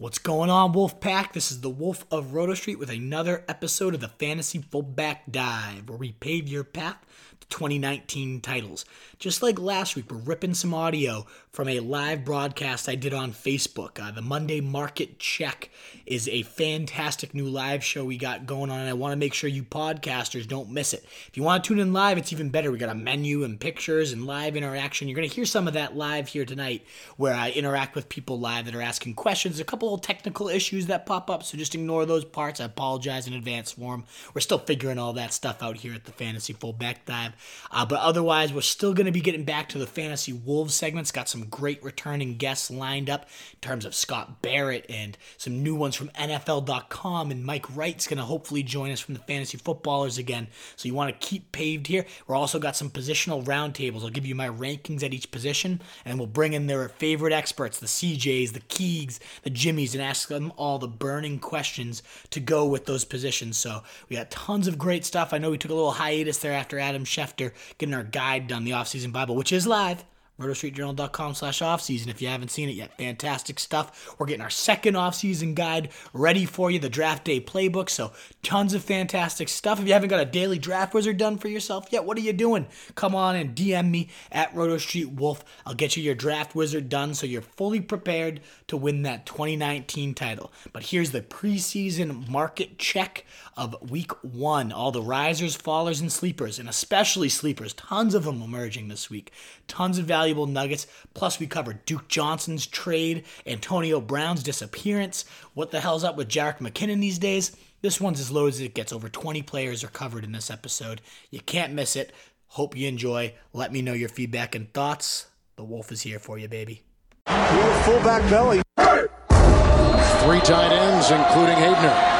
[0.00, 1.32] What's going on, Wolf Pack?
[1.32, 5.88] This is the Wolf of Roto Street with another episode of the Fantasy Fullback Dive,
[5.88, 7.04] where we pave your path
[7.40, 8.84] to 2019 titles.
[9.18, 13.32] Just like last week, we're ripping some audio from a live broadcast I did on
[13.32, 14.00] Facebook.
[14.00, 15.70] Uh, the Monday Market Check
[16.06, 19.34] is a fantastic new live show we got going on, and I want to make
[19.34, 21.04] sure you podcasters don't miss it.
[21.26, 22.70] If you want to tune in live, it's even better.
[22.70, 25.08] We got a menu and pictures and live interaction.
[25.08, 26.86] You're going to hear some of that live here tonight,
[27.16, 29.58] where I interact with people live that are asking questions.
[29.58, 32.60] A couple technical issues that pop up, so just ignore those parts.
[32.60, 34.04] I apologize in advance for them.
[34.34, 37.32] We're still figuring all that stuff out here at the Fantasy Fullback Dive.
[37.70, 41.12] Uh, but otherwise, we're still going to be getting back to the Fantasy Wolves segments.
[41.12, 45.74] Got some great returning guests lined up in terms of Scott Barrett and some new
[45.74, 47.30] ones from NFL.com.
[47.30, 50.48] And Mike Wright's going to hopefully join us from the Fantasy Footballers again.
[50.76, 52.04] So you want to keep paved here.
[52.26, 54.02] We're also got some positional roundtables.
[54.02, 57.78] I'll give you my rankings at each position, and we'll bring in their favorite experts,
[57.78, 62.84] the CJs, the Keegs, the And ask them all the burning questions to go with
[62.84, 63.56] those positions.
[63.56, 65.32] So we got tons of great stuff.
[65.32, 68.64] I know we took a little hiatus there after Adam Schefter getting our guide done,
[68.64, 70.04] the offseason Bible, which is live
[70.38, 72.96] rotostreetjournal.com slash offseason if you haven't seen it yet.
[72.96, 74.14] Fantastic stuff.
[74.18, 77.90] We're getting our second offseason guide ready for you, the draft day playbook.
[77.90, 79.80] So tons of fantastic stuff.
[79.80, 82.32] If you haven't got a daily draft wizard done for yourself yet, what are you
[82.32, 82.66] doing?
[82.94, 85.40] Come on and DM me at RotoStreetWolf.
[85.66, 90.14] I'll get you your draft wizard done so you're fully prepared to win that 2019
[90.14, 90.52] title.
[90.72, 93.24] But here's the preseason market check
[93.58, 94.70] of week one.
[94.70, 97.74] All the risers, fallers, and sleepers, and especially sleepers.
[97.74, 99.32] Tons of them emerging this week.
[99.66, 100.86] Tons of valuable nuggets.
[101.12, 105.24] Plus, we covered Duke Johnson's trade, Antonio Brown's disappearance.
[105.54, 107.54] What the hell's up with Jerick McKinnon these days?
[107.82, 108.92] This one's as low as it gets.
[108.92, 111.00] Over 20 players are covered in this episode.
[111.30, 112.12] You can't miss it.
[112.46, 113.34] Hope you enjoy.
[113.52, 115.26] Let me know your feedback and thoughts.
[115.56, 116.82] The Wolf is here for you, baby.
[117.26, 118.62] Fullback belly.
[118.78, 122.17] Three tight ends, including Hayden.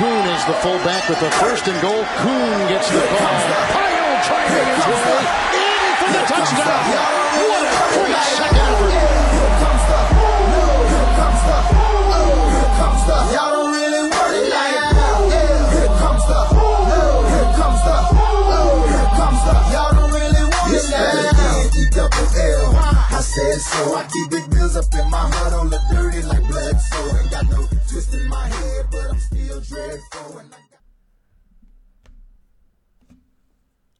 [0.00, 2.02] Kuhn is the fullback with the first and goal.
[2.16, 3.36] Kuhn gets the call.
[3.68, 5.20] Pile driving his way
[5.60, 6.88] in for the touchdown.
[7.36, 8.59] What a great second
[23.70, 23.94] so.
[23.94, 26.80] I keep big bills up in my heart on the dirty like blood.
[26.80, 30.38] So ain't got no twist in my head, but I'm still dreadful.
[30.38, 30.58] And I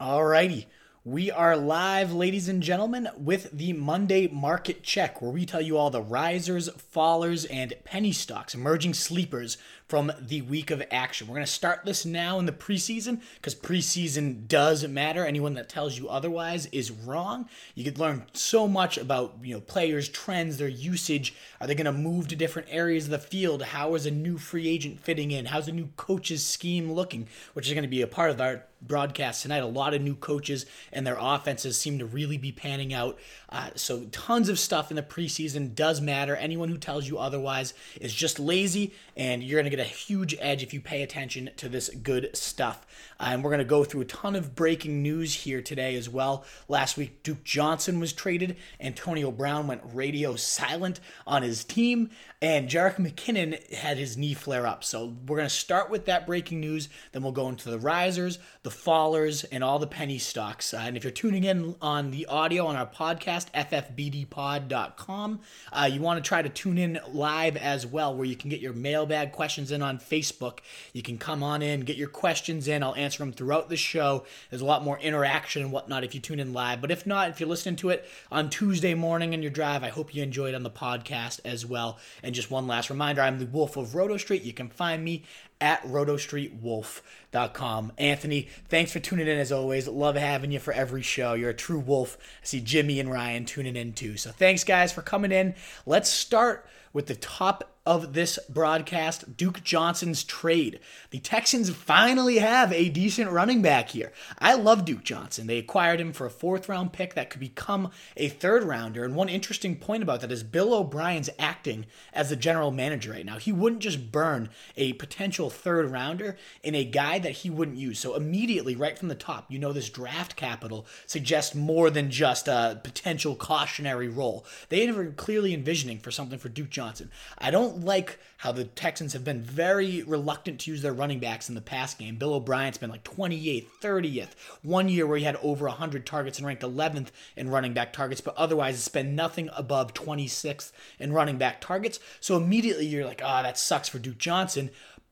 [0.00, 0.66] got Alrighty.
[1.02, 5.78] We are live, ladies and gentlemen, with the Monday Market Check, where we tell you
[5.78, 9.56] all the risers, fallers, and penny stocks, emerging sleepers
[9.90, 11.26] from the week of action.
[11.26, 15.26] We're going to start this now in the preseason because preseason does matter.
[15.26, 17.48] Anyone that tells you otherwise is wrong.
[17.74, 21.34] You could learn so much about you know players, trends, their usage.
[21.60, 23.62] Are they going to move to different areas of the field?
[23.62, 25.46] How is a new free agent fitting in?
[25.46, 27.26] How's a new coach's scheme looking?
[27.54, 29.62] Which is going to be a part of our broadcast tonight.
[29.62, 33.18] A lot of new coaches and their offenses seem to really be panning out.
[33.48, 36.36] Uh, so tons of stuff in the preseason does matter.
[36.36, 40.36] Anyone who tells you otherwise is just lazy, and you're going to get a huge
[40.40, 42.86] edge if you pay attention to this good stuff.
[43.20, 46.44] And we're going to go through a ton of breaking news here today as well.
[46.68, 48.56] Last week, Duke Johnson was traded.
[48.80, 52.08] Antonio Brown went radio silent on his team,
[52.40, 54.82] and Jerick McKinnon had his knee flare up.
[54.82, 56.88] So we're going to start with that breaking news.
[57.12, 60.72] Then we'll go into the risers, the fallers, and all the penny stocks.
[60.72, 65.40] Uh, and if you're tuning in on the audio on our podcast, ffbdpod.com,
[65.72, 68.60] uh, you want to try to tune in live as well, where you can get
[68.60, 70.60] your mailbag questions in on Facebook.
[70.94, 72.82] You can come on in, get your questions in.
[72.82, 74.24] I'll answer them throughout the show.
[74.48, 76.80] There's a lot more interaction and whatnot if you tune in live.
[76.80, 79.88] But if not, if you're listening to it on Tuesday morning in your drive, I
[79.88, 81.98] hope you enjoyed on the podcast as well.
[82.22, 84.42] And just one last reminder I'm the Wolf of Roto Street.
[84.42, 85.24] You can find me
[85.60, 87.92] at rotostreetwolf.com.
[87.98, 89.86] Anthony, thanks for tuning in as always.
[89.86, 91.34] Love having you for every show.
[91.34, 92.16] You're a true wolf.
[92.42, 94.16] I see Jimmy and Ryan tuning in too.
[94.16, 95.54] So thanks, guys, for coming in.
[95.84, 100.80] Let's start with the top of this broadcast Duke Johnson's trade.
[101.10, 104.12] The Texans finally have a decent running back here.
[104.38, 105.46] I love Duke Johnson.
[105.46, 109.02] They acquired him for a fourth round pick that could become a third rounder.
[109.04, 113.24] And one interesting point about that is Bill O'Brien's acting as the general manager right
[113.24, 113.38] now.
[113.38, 117.98] He wouldn't just burn a potential third rounder in a guy that he wouldn't use.
[117.98, 122.46] So immediately, right from the top, you know this draft capital suggests more than just
[122.46, 124.44] a potential cautionary role.
[124.68, 127.10] They were clearly envisioning for something for Duke Johnson.
[127.38, 131.48] I don't like how the Texans have been very reluctant to use their running backs
[131.48, 132.16] in the pass game.
[132.16, 134.30] Bill O'Brien's been like 28th, 30th.
[134.62, 138.20] One year where he had over 100 targets and ranked 11th in running back targets,
[138.20, 142.00] but otherwise it's been nothing above 26th in running back targets.
[142.20, 144.70] So immediately you're like, oh, that sucks for Duke Johnson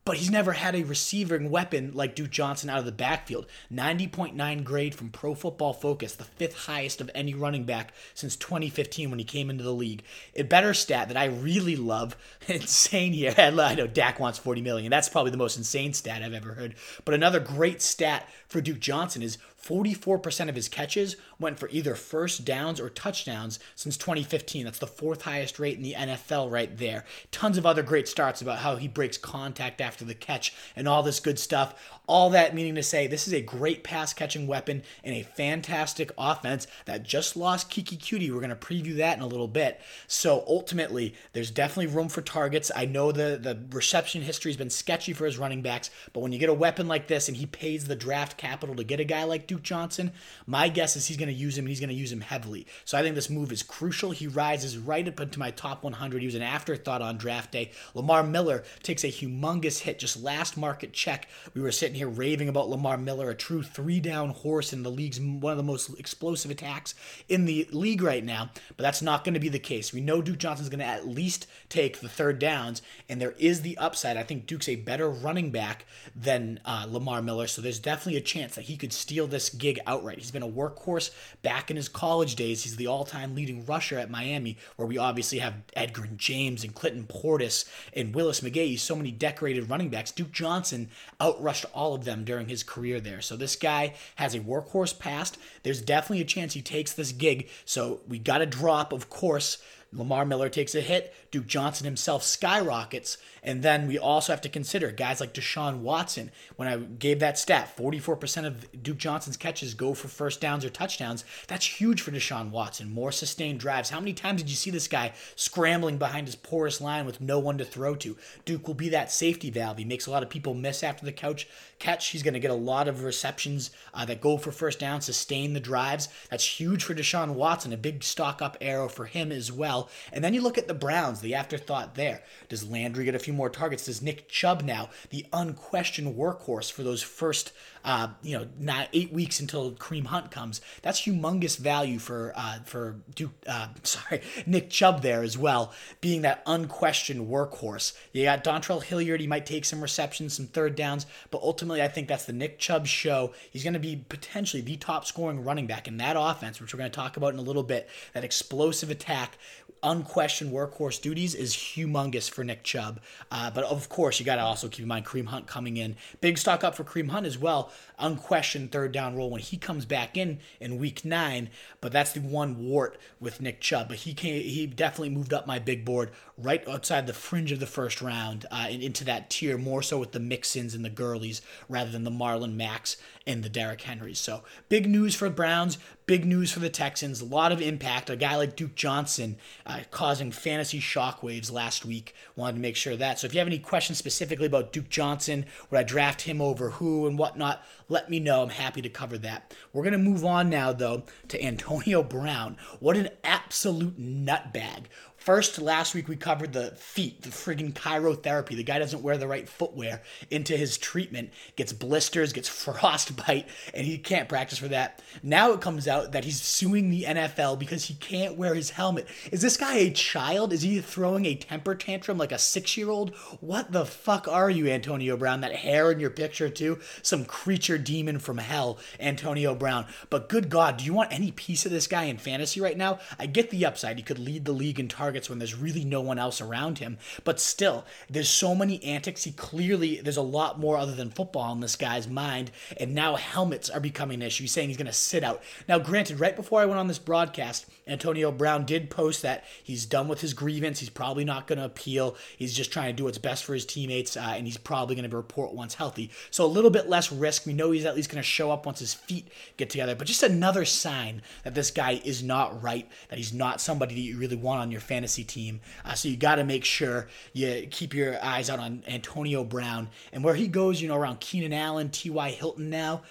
[0.09, 3.45] but he's never had a receiving weapon like Duke Johnson out of the backfield.
[3.71, 9.11] 90.9 grade from Pro Football Focus, the fifth highest of any running back since 2015
[9.11, 10.03] when he came into the league.
[10.35, 12.17] A better stat that I really love,
[12.49, 13.35] insane here.
[13.39, 14.89] I know Dak wants 40 million.
[14.89, 16.77] That's probably the most insane stat I've ever heard.
[17.05, 19.37] But another great stat for Duke Johnson is
[19.69, 24.65] 44% of his catches went for either first downs or touchdowns since 2015.
[24.65, 27.05] That's the fourth highest rate in the NFL right there.
[27.31, 31.03] Tons of other great starts about how he breaks contact after the catch and all
[31.03, 31.99] this good stuff.
[32.07, 36.11] All that meaning to say, this is a great pass catching weapon and a fantastic
[36.17, 38.33] offense that just lost Keke Coutee.
[38.33, 39.81] We're going to preview that in a little bit.
[40.07, 42.71] So ultimately, there's definitely room for targets.
[42.75, 46.33] I know the, the reception history has been sketchy for his running backs, but when
[46.33, 49.05] you get a weapon like this and he pays the draft capital to get a
[49.05, 50.13] guy like Duke Johnson,
[50.47, 52.67] my guess is he's going to use him and he's going to use him heavily.
[52.85, 54.11] So I think this move is crucial.
[54.11, 56.21] He rises right up into my top 100.
[56.21, 57.71] He was an afterthought on draft day.
[57.95, 61.29] Lamar Miller takes a humongous hit just last market check.
[61.55, 64.91] We were sitting here raving about Lamar Miller, a true three down horse in the
[64.91, 66.95] league's one of the most explosive attacks
[67.29, 68.51] in the league right now.
[68.77, 69.93] But that's not going to be the case.
[69.93, 73.63] We know Duke Johnson's going to at least take the third downs, and there is
[73.63, 74.17] the upside.
[74.17, 75.85] I think Duke's a better running back
[76.15, 79.79] than uh, Lamar Miller, so there's definitely a chance that he could steal this gig
[79.87, 80.19] outright.
[80.19, 81.11] He's been a workhorse
[81.43, 82.63] back in his college days.
[82.63, 86.75] He's the all time leading rusher at Miami, where we obviously have Edgerrin James and
[86.75, 90.11] Clinton Portis and Willis McGahee, so many decorated running backs.
[90.11, 90.89] Duke Johnson
[91.21, 93.21] outrushed all of them during his career there.
[93.21, 95.39] So this guy has a workhorse past.
[95.63, 97.49] There's definitely a chance he takes this gig.
[97.65, 99.59] So we got a drop, of course.
[99.93, 101.15] Lamar Miller takes a hit.
[101.31, 103.17] Duke Johnson himself skyrockets.
[103.49, 106.31] And then we also have to consider guys like Deshaun Watson.
[106.57, 110.69] When I gave that stat, 44% of Duke Johnson's catches go for first downs or
[110.69, 111.25] touchdowns.
[111.47, 112.93] That's huge for Deshaun Watson.
[112.93, 113.89] More sustained drives.
[113.89, 117.39] How many times did you see this guy scrambling behind his porous line with no
[117.39, 118.19] one to throw to?
[118.45, 119.79] Duke will be that safety valve.
[119.79, 121.49] He makes a lot of people miss after the couch
[121.79, 122.09] catch.
[122.09, 125.55] He's going to get a lot of receptions uh, that go for first down, sustain
[125.55, 126.11] the drives.
[126.31, 127.73] That's huge for Deshaun Watson.
[127.73, 129.89] A big stock up arrow for him as well.
[130.13, 132.23] And then you look at the Browns, the afterthought there.
[132.51, 133.87] Does Landry get a few more targets?
[133.87, 137.53] Does Nick Chubb now, the unquestioned workhorse for those first
[137.85, 140.61] uh, you know, not eight weeks until Kareem Hunt comes.
[140.83, 143.33] That's humongous value for uh, for Duke.
[143.47, 147.97] Uh, sorry, Nick Chubb there as well, being that unquestioned workhorse.
[148.13, 149.21] You got Dontrell Hilliard.
[149.21, 152.59] He might take some receptions, some third downs, but ultimately, I think that's the Nick
[152.59, 153.33] Chubb show.
[153.51, 156.79] He's going to be potentially the top scoring running back in that offense, which we're
[156.79, 157.89] going to talk about in a little bit.
[158.13, 159.39] That explosive attack
[159.83, 163.01] unquestioned workhorse duties is humongous for Nick Chubb.
[163.31, 165.97] Uh, but of course, you got to also keep in mind Kareem Hunt coming in.
[166.21, 167.71] Big stock up for Kareem Hunt as well.
[167.99, 171.51] Unquestioned third down role when he comes back in in week nine.
[171.81, 173.89] But that's the one wart with Nick Chubb.
[173.89, 177.61] But he came, he definitely moved up my big board right outside the fringe of
[177.61, 180.91] the first round uh, and into that tier, more so with the Mixons and the
[180.91, 182.97] Gurleys rather than the Marlon Macks
[183.27, 184.19] and the Derrick Henrys.
[184.19, 185.79] So big news for Browns.
[186.07, 187.21] Big news for the Texans.
[187.21, 188.09] A lot of impact.
[188.09, 189.37] A guy like Duke Johnson
[189.67, 192.15] uh, causing fantasy shockwaves last week.
[192.35, 193.19] Wanted to make sure that.
[193.19, 196.71] So if you have any questions specifically about Duke Johnson, would I draft him over
[196.71, 198.43] who and whatnot, let me know.
[198.43, 199.55] I'm happy to cover that.
[199.73, 202.57] We're going to move on now, though, to Antonio Brown.
[202.81, 204.85] What an absolute nutbag.
[205.29, 208.57] First, last week we covered the feet, the friggin' cryotherapy.
[208.57, 210.01] The guy doesn't wear the right footwear
[210.31, 215.03] into his treatment, gets blisters, gets frostbite, and he can't practice for that.
[215.23, 219.07] Now it comes out that he's suing the NFL because he can't wear his helmet.
[219.31, 220.55] Is this guy a child?
[220.55, 223.15] Is he throwing a temper tantrum like a six year old?
[223.43, 225.43] What the fuck are you, Antonio Brown?
[225.43, 226.79] That hair in your picture, too?
[227.03, 229.85] Some creature demon from hell, Antonio Brown.
[230.09, 233.01] But good God, do you want any piece of this guy in fantasy right now?
[233.19, 233.99] I get the upside.
[233.99, 236.79] He could lead the league in targets targets when there's really no one else around
[236.79, 236.99] him.
[237.25, 239.25] But still, there's so many antics.
[239.25, 242.51] He clearly, there's a lot more other than football in this guy's mind.
[242.79, 244.45] And now helmets are becoming an issue.
[244.45, 245.43] He's saying he's going to sit out.
[245.69, 249.87] Now, granted, right before I went on this broadcast, Antonio Brown did post that he's
[249.87, 250.79] done with his grievance.
[250.81, 252.17] He's probably not going to appeal.
[252.37, 255.09] He's just trying to do what's best for his teammates, uh, and he's probably going
[255.09, 256.11] to report once healthy.
[256.31, 257.47] So a little bit less risk.
[257.47, 259.95] We know he's at least going to show up once his feet get together.
[259.95, 264.01] But just another sign that this guy is not right, that he's not somebody that
[264.01, 265.61] you really want on your fantasy team.
[265.85, 269.89] Uh, so you got to make sure you keep your eyes out on Antonio Brown
[270.13, 270.81] and where he goes.
[270.81, 272.31] You know, around Keenan Allen, T.Y.
[272.31, 273.03] Hilton now.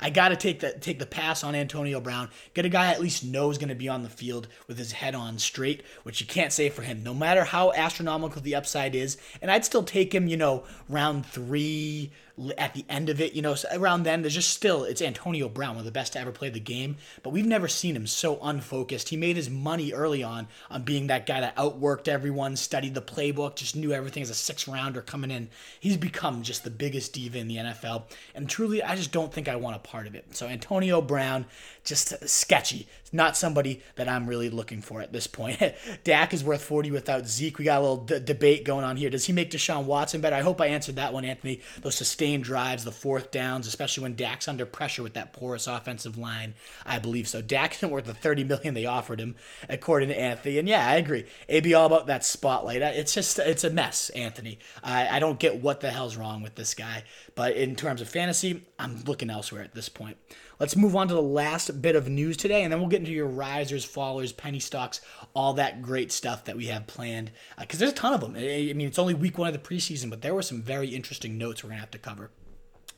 [0.00, 2.30] I got to take the take the pass on Antonio Brown.
[2.54, 4.92] Get a guy I at least knows going to be on the field with his
[4.92, 7.02] head on straight, which you can't say for him.
[7.02, 11.26] No matter how astronomical the upside is, and I'd still take him, you know, round
[11.26, 12.10] three
[12.58, 15.48] at the end of it, you know, so around then, there's just still, it's Antonio
[15.48, 18.06] Brown, one of the best to ever play the game, but we've never seen him
[18.06, 19.08] so unfocused.
[19.08, 23.00] He made his money early on on being that guy that outworked everyone, studied the
[23.00, 25.48] playbook, just knew everything as a six rounder coming in.
[25.80, 28.02] He's become just the biggest diva in the NFL,
[28.34, 30.36] and truly, I just don't think I want a part of it.
[30.36, 31.46] So, Antonio Brown,
[31.84, 32.86] just sketchy.
[33.16, 35.60] Not somebody that I'm really looking for at this point.
[36.04, 37.58] Dak is worth 40 without Zeke.
[37.58, 39.10] We got a little d- debate going on here.
[39.10, 40.36] Does he make Deshaun Watson better?
[40.36, 41.60] I hope I answered that one, Anthony.
[41.80, 46.18] Those sustained drives, the fourth downs, especially when Dak's under pressure with that porous offensive
[46.18, 46.54] line.
[46.84, 47.40] I believe so.
[47.40, 49.36] Dak isn't worth the 30 million they offered him,
[49.68, 50.58] according to Anthony.
[50.58, 51.24] And yeah, I agree.
[51.48, 52.82] It'd be all about that spotlight.
[52.82, 54.58] It's just it's a mess, Anthony.
[54.84, 57.04] I, I don't get what the hell's wrong with this guy.
[57.34, 60.18] But in terms of fantasy, I'm looking elsewhere at this point.
[60.58, 63.12] Let's move on to the last bit of news today, and then we'll get into
[63.12, 65.02] your risers, fallers, penny stocks,
[65.34, 67.30] all that great stuff that we have planned.
[67.58, 68.36] Because uh, there's a ton of them.
[68.36, 71.36] I mean, it's only week one of the preseason, but there were some very interesting
[71.36, 72.30] notes we're going to have to cover.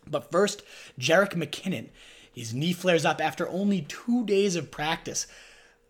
[0.07, 0.62] But first,
[0.99, 1.88] Jerick McKinnon.
[2.33, 5.27] His knee flares up after only two days of practice.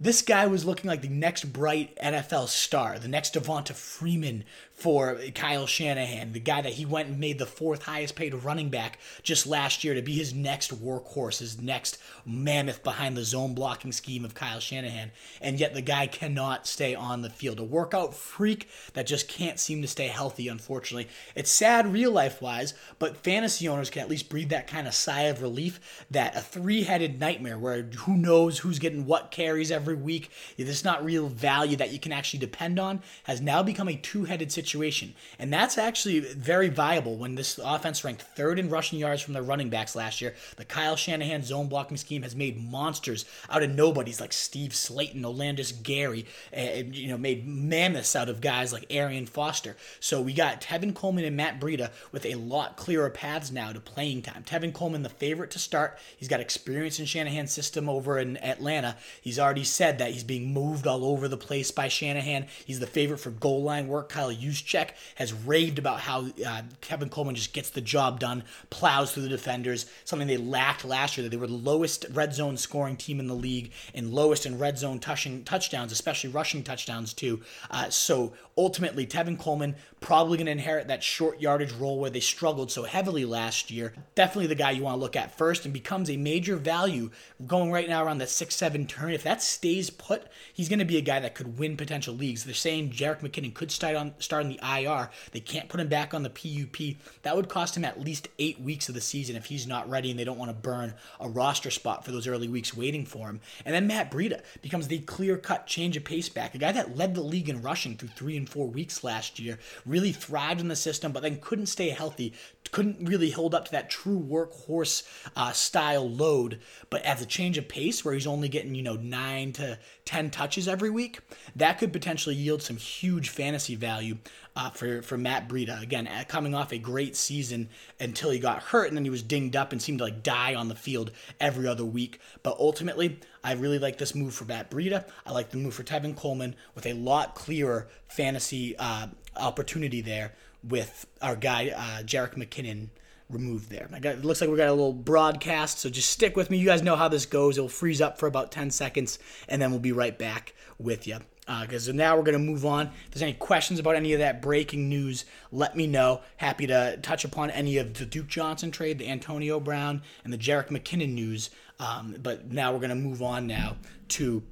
[0.01, 4.45] This guy was looking like the next bright NFL star, the next Devonta Freeman
[4.79, 8.69] for Kyle Shanahan, the guy that he went and made the fourth highest paid running
[8.69, 13.55] back just last year to be his next workhorse, his next mammoth behind the zone
[13.55, 15.11] blocking scheme of Kyle Shanahan.
[15.41, 17.59] And yet the guy cannot stay on the field.
[17.59, 21.09] A workout freak that just can't seem to stay healthy, unfortunately.
[21.35, 24.95] It's sad real life wise, but fantasy owners can at least breathe that kind of
[24.95, 29.73] sigh of relief that a three headed nightmare where who knows who's getting what carries
[29.73, 33.89] every week, there's not real value that you can actually depend on, has now become
[33.89, 35.15] a two headed situation situation.
[35.39, 39.43] And that's actually very viable when this offense ranked third in rushing yards from their
[39.43, 40.35] running backs last year.
[40.57, 45.23] The Kyle Shanahan zone blocking scheme has made monsters out of nobodies like Steve Slaton,
[45.23, 49.77] Olandis Gary, eh, and you know, made mammoths out of guys like Arian Foster.
[50.01, 53.81] So we got Tevin Coleman and Matt Breida with a lot clearer paths now to
[53.81, 54.45] playing time.
[54.45, 55.99] Tevin Coleman, the favorite to start.
[56.17, 58.97] He's got experience in Shanahan's system over in Atlanta.
[59.23, 62.47] He's already said that he's being moved all over the place by Shanahan.
[62.65, 64.09] He's the favorite for goal line work.
[64.09, 69.13] Kyle Juszczyk has raved about how uh, Tevin Coleman just gets the job done, plows
[69.13, 71.23] through the defenders, something they lacked last year.
[71.23, 74.59] That they were the lowest red zone scoring team in the league and lowest in
[74.59, 77.41] red zone touching touchdowns, especially rushing touchdowns too.
[77.71, 82.21] Uh, so ultimately, Tevin Coleman probably going to inherit that short yardage role where they
[82.21, 83.95] struggled so heavily last year.
[84.15, 87.11] Definitely the guy you want to look at first and becomes a major value
[87.47, 89.13] going right now around that 6 7 turn.
[89.13, 92.45] If that stays put, he's going to be a guy that could win potential leagues.
[92.45, 95.11] They're saying Jerick McKinnon could start on, start on the IR.
[95.33, 96.97] They can't put him back on the PUP.
[97.23, 100.11] That would cost him at least eight weeks of the season if he's not ready
[100.11, 103.29] and they don't want to burn a roster spot for those early weeks waiting for
[103.29, 103.41] him.
[103.65, 106.97] And then Matt Breida becomes the clear cut change of pace back, a guy that
[106.97, 110.69] led the league in rushing through three and four weeks last year, really thrived in
[110.69, 112.33] the system, but then couldn't stay healthy,
[112.71, 116.61] couldn't really hold up to that true workhorse uh, style load.
[116.91, 119.79] But as a change of pace, where he's only getting, you know, nine to
[120.09, 121.21] 10 touches every week,
[121.55, 124.17] that could potentially yield some huge fantasy value
[124.57, 125.83] uh, for, for Matt Breida.
[125.83, 127.69] Again, uh, coming off a great season
[128.01, 130.55] until he got hurt and then he was dinged up and seemed to like die
[130.55, 132.21] on the field every other week.
[132.43, 135.07] But ultimately, I really like this move for Matt Breida.
[135.27, 140.33] I like the move for Tevin Coleman with a lot clearer fantasy uh, opportunity there
[140.67, 142.89] with our guy uh, Jerick McKinnon
[143.31, 143.89] removed there.
[144.01, 146.59] Got, it looks like we got a little broadcast, so just stick with me.
[146.59, 147.59] You guys know how this goes.
[147.59, 149.19] It'll freeze up for about 10 seconds,
[149.49, 151.19] and then we'll be right back with you.
[151.63, 152.89] Because uh, now we're going to move on.
[153.07, 156.21] If there's any questions about any of that breaking news, let me know.
[156.37, 160.39] Happy to touch upon any of the Duke Johnson trade, the Antonio Brown, and the
[160.39, 161.49] Jerick McKinnon news.
[161.81, 163.77] Um, but now we're going to move on now
[164.09, 164.43] to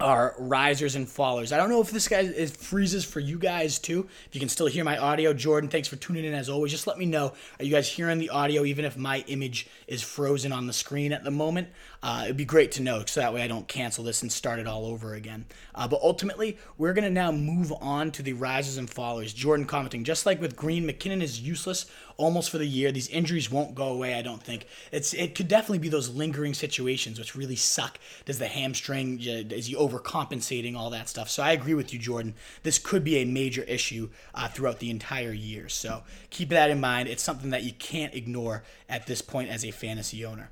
[0.00, 1.52] are risers and fallers.
[1.52, 4.08] I don't know if this guy is freezes for you guys too.
[4.26, 6.72] If you can still hear my audio, Jordan, thanks for tuning in as always.
[6.72, 7.32] Just let me know.
[7.58, 11.12] Are you guys hearing the audio even if my image is frozen on the screen
[11.12, 11.68] at the moment?
[12.02, 14.58] Uh, it'd be great to know so that way I don't cancel this and start
[14.58, 15.44] it all over again.
[15.74, 19.34] Uh, but ultimately, we're going to now move on to the rises and fallers.
[19.34, 22.90] Jordan commenting, just like with Green, McKinnon is useless almost for the year.
[22.90, 24.66] These injuries won't go away, I don't think.
[24.92, 27.98] It's It could definitely be those lingering situations which really suck.
[28.24, 31.28] Does the hamstring, is he overcompensating, all that stuff.
[31.28, 32.34] So I agree with you, Jordan.
[32.62, 35.68] This could be a major issue uh, throughout the entire year.
[35.68, 37.08] So keep that in mind.
[37.08, 40.50] It's something that you can't ignore at this point as a fantasy owner.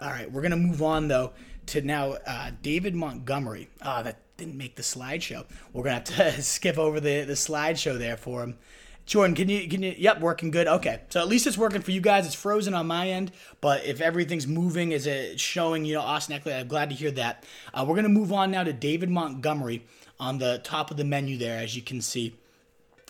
[0.00, 1.32] All right, we're to move on, though,
[1.66, 3.68] to now uh, David Montgomery.
[3.80, 5.46] Ah, that didn't make the slideshow.
[5.72, 8.58] We're to have to skip over the, the slideshow there for him.
[9.06, 9.94] Jordan, can you can you?
[9.96, 10.66] Yep, working good.
[10.66, 12.26] Okay, so at least it's working for you guys.
[12.26, 15.84] It's frozen on my end, but if everything's moving, is it showing?
[15.84, 16.58] You know, Austin Ekeler.
[16.58, 17.44] I'm glad to hear that.
[17.72, 19.84] Uh, we're gonna move on now to David Montgomery
[20.18, 22.34] on the top of the menu there, as you can see.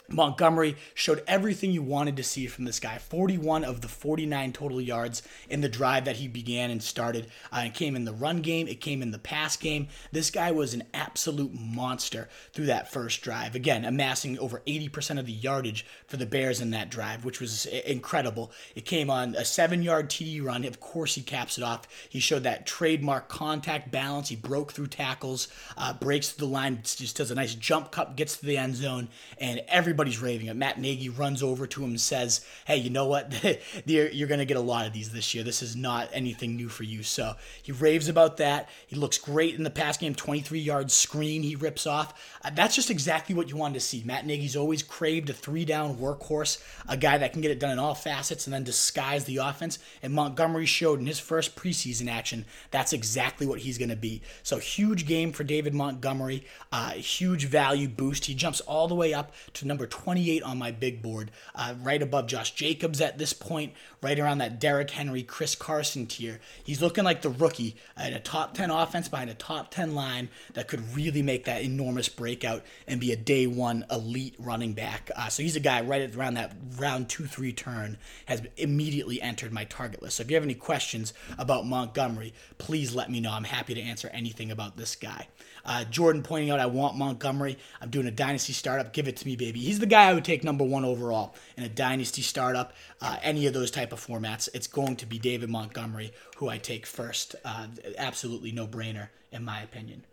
[0.08, 2.98] Montgomery showed everything you wanted to see from this guy.
[2.98, 7.26] 41 of the 49 total yards in the drive that he began and started.
[7.52, 9.88] Uh, it came in the run game, it came in the pass game.
[10.12, 13.54] This guy was an absolute monster through that first drive.
[13.54, 17.66] Again, amassing over 80% of the yardage for the Bears in that drive, which was
[17.66, 18.52] incredible.
[18.74, 20.64] It came on a seven yard TD run.
[20.64, 21.82] Of course, he caps it off.
[22.08, 24.28] He showed that trademark contact balance.
[24.28, 28.16] He broke through tackles, uh, breaks through the line, just does a nice jump cut,
[28.16, 29.08] gets to the end zone,
[29.38, 30.56] and every everybody's raving it.
[30.56, 33.32] Matt Nagy runs over to him and says, "Hey, you know what?
[33.86, 35.42] you're, going to get a lot of these this year.
[35.42, 38.68] This is not anything new for you." So he raves about that.
[38.86, 40.14] He looks great in the pass game.
[40.14, 42.12] 23 yard screen he rips off.
[42.44, 44.02] Uh, that's just exactly what you wanted to see.
[44.04, 47.70] Matt Nagy's always craved a three down workhorse, a guy that can get it done
[47.70, 49.78] in all facets and then disguise the offense.
[50.02, 54.20] And Montgomery showed in his first preseason action that's exactly what he's going to be.
[54.42, 56.44] So huge game for David Montgomery.
[56.70, 58.26] Uh, huge value boost.
[58.26, 62.02] He jumps all the way up to number 28 on my big board, uh, right
[62.02, 66.40] above Josh Jacobs at this point, right around that Derrick Henry, Chris Carson tier.
[66.64, 70.28] He's looking like the rookie in a top 10 offense behind a top 10 line
[70.54, 75.10] that could really make that enormous breakout and be a day one elite running back.
[75.16, 79.52] Uh, so he's a guy right around that round two, three turn has immediately entered
[79.52, 80.16] my target list.
[80.16, 83.32] So if you have any questions about Montgomery, please let me know.
[83.32, 85.28] I'm happy to answer anything about this guy.
[85.66, 87.58] Uh, Jordan pointing out I want Montgomery.
[87.80, 88.92] I'm doing a dynasty startup.
[88.92, 89.60] Give it to me, baby.
[89.60, 92.72] He's the guy I would take number one overall in a dynasty startup.
[93.00, 96.58] Uh, any of those type of formats, it's going to be David Montgomery who I
[96.58, 97.34] take first.
[97.44, 97.66] Uh,
[97.98, 100.04] absolutely no brainer in my opinion.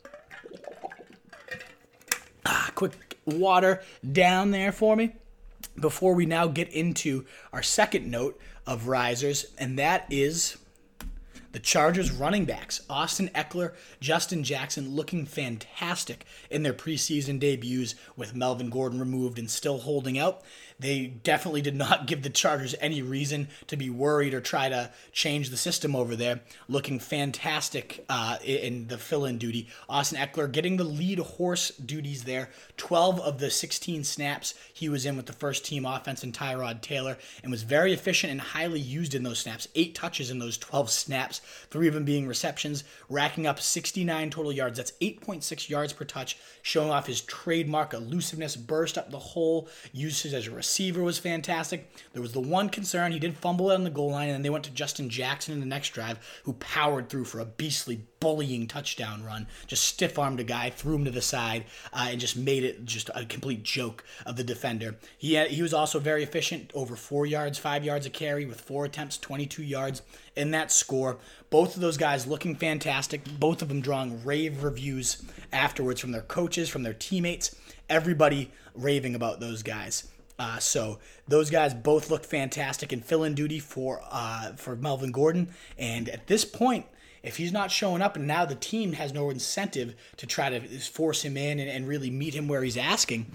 [2.45, 3.81] Ah, quick water
[4.11, 5.13] down there for me
[5.79, 10.57] before we now get into our second note of risers, and that is
[11.53, 18.35] the Chargers running backs, Austin Ekeler, Justin Jackson, looking fantastic in their preseason debuts with
[18.35, 20.41] Melvin Gordon removed and still holding out.
[20.79, 24.91] They definitely did not give the Chargers any reason to be worried or try to
[25.11, 26.41] change the system over there.
[26.67, 29.67] Looking fantastic uh, in the fill in duty.
[29.87, 32.49] Austin Ekeler getting the lead horse duties there.
[32.77, 36.81] 12 of the 16 snaps he was in with the first team offense and Tyrod
[36.81, 39.67] Taylor and was very efficient and highly used in those snaps.
[39.75, 44.51] Eight touches in those 12 snaps, three of them being receptions, racking up 69 total
[44.51, 44.77] yards.
[44.77, 50.33] That's 8.6 yards per touch, showing off his trademark elusiveness, burst up the hole, uses
[50.33, 51.93] as a receiver was fantastic.
[52.13, 54.43] There was the one concern he did fumble it on the goal line, and then
[54.43, 58.05] they went to Justin Jackson in the next drive, who powered through for a beastly
[58.21, 59.45] bullying touchdown run.
[59.67, 62.85] Just stiff armed a guy, threw him to the side, uh, and just made it
[62.85, 64.95] just a complete joke of the defender.
[65.17, 68.61] He had, he was also very efficient, over four yards, five yards a carry with
[68.61, 70.01] four attempts, 22 yards
[70.37, 71.17] in that score.
[71.49, 73.25] Both of those guys looking fantastic.
[73.37, 75.21] Both of them drawing rave reviews
[75.51, 77.53] afterwards from their coaches, from their teammates.
[77.89, 80.07] Everybody raving about those guys.
[80.39, 85.53] Uh, so those guys both look fantastic in fill-in duty for uh, for Melvin Gordon.
[85.77, 86.85] And at this point,
[87.23, 90.59] if he's not showing up and now the team has no incentive to try to
[90.79, 93.25] force him in and, and, really meet him where he's asking,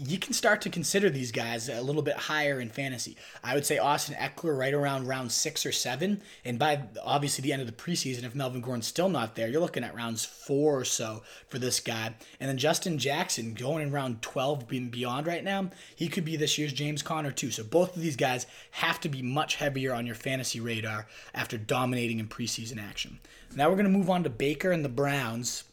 [0.00, 3.16] you can start to consider these guys a little bit higher in fantasy.
[3.44, 6.20] I would say Austin Ekeler right around round six or seven.
[6.44, 9.60] And by obviously the end of the preseason, if Melvin Gordon's still not there, you're
[9.60, 12.14] looking at rounds four or so for this guy.
[12.40, 16.36] And then Justin Jackson going in round 12 being beyond right now, he could be
[16.36, 17.52] this year's James Conner too.
[17.52, 21.56] So both of these guys have to be much heavier on your fantasy radar after
[21.56, 23.19] dominating in preseason action.
[23.54, 25.64] Now we're going to move on to Baker and the Browns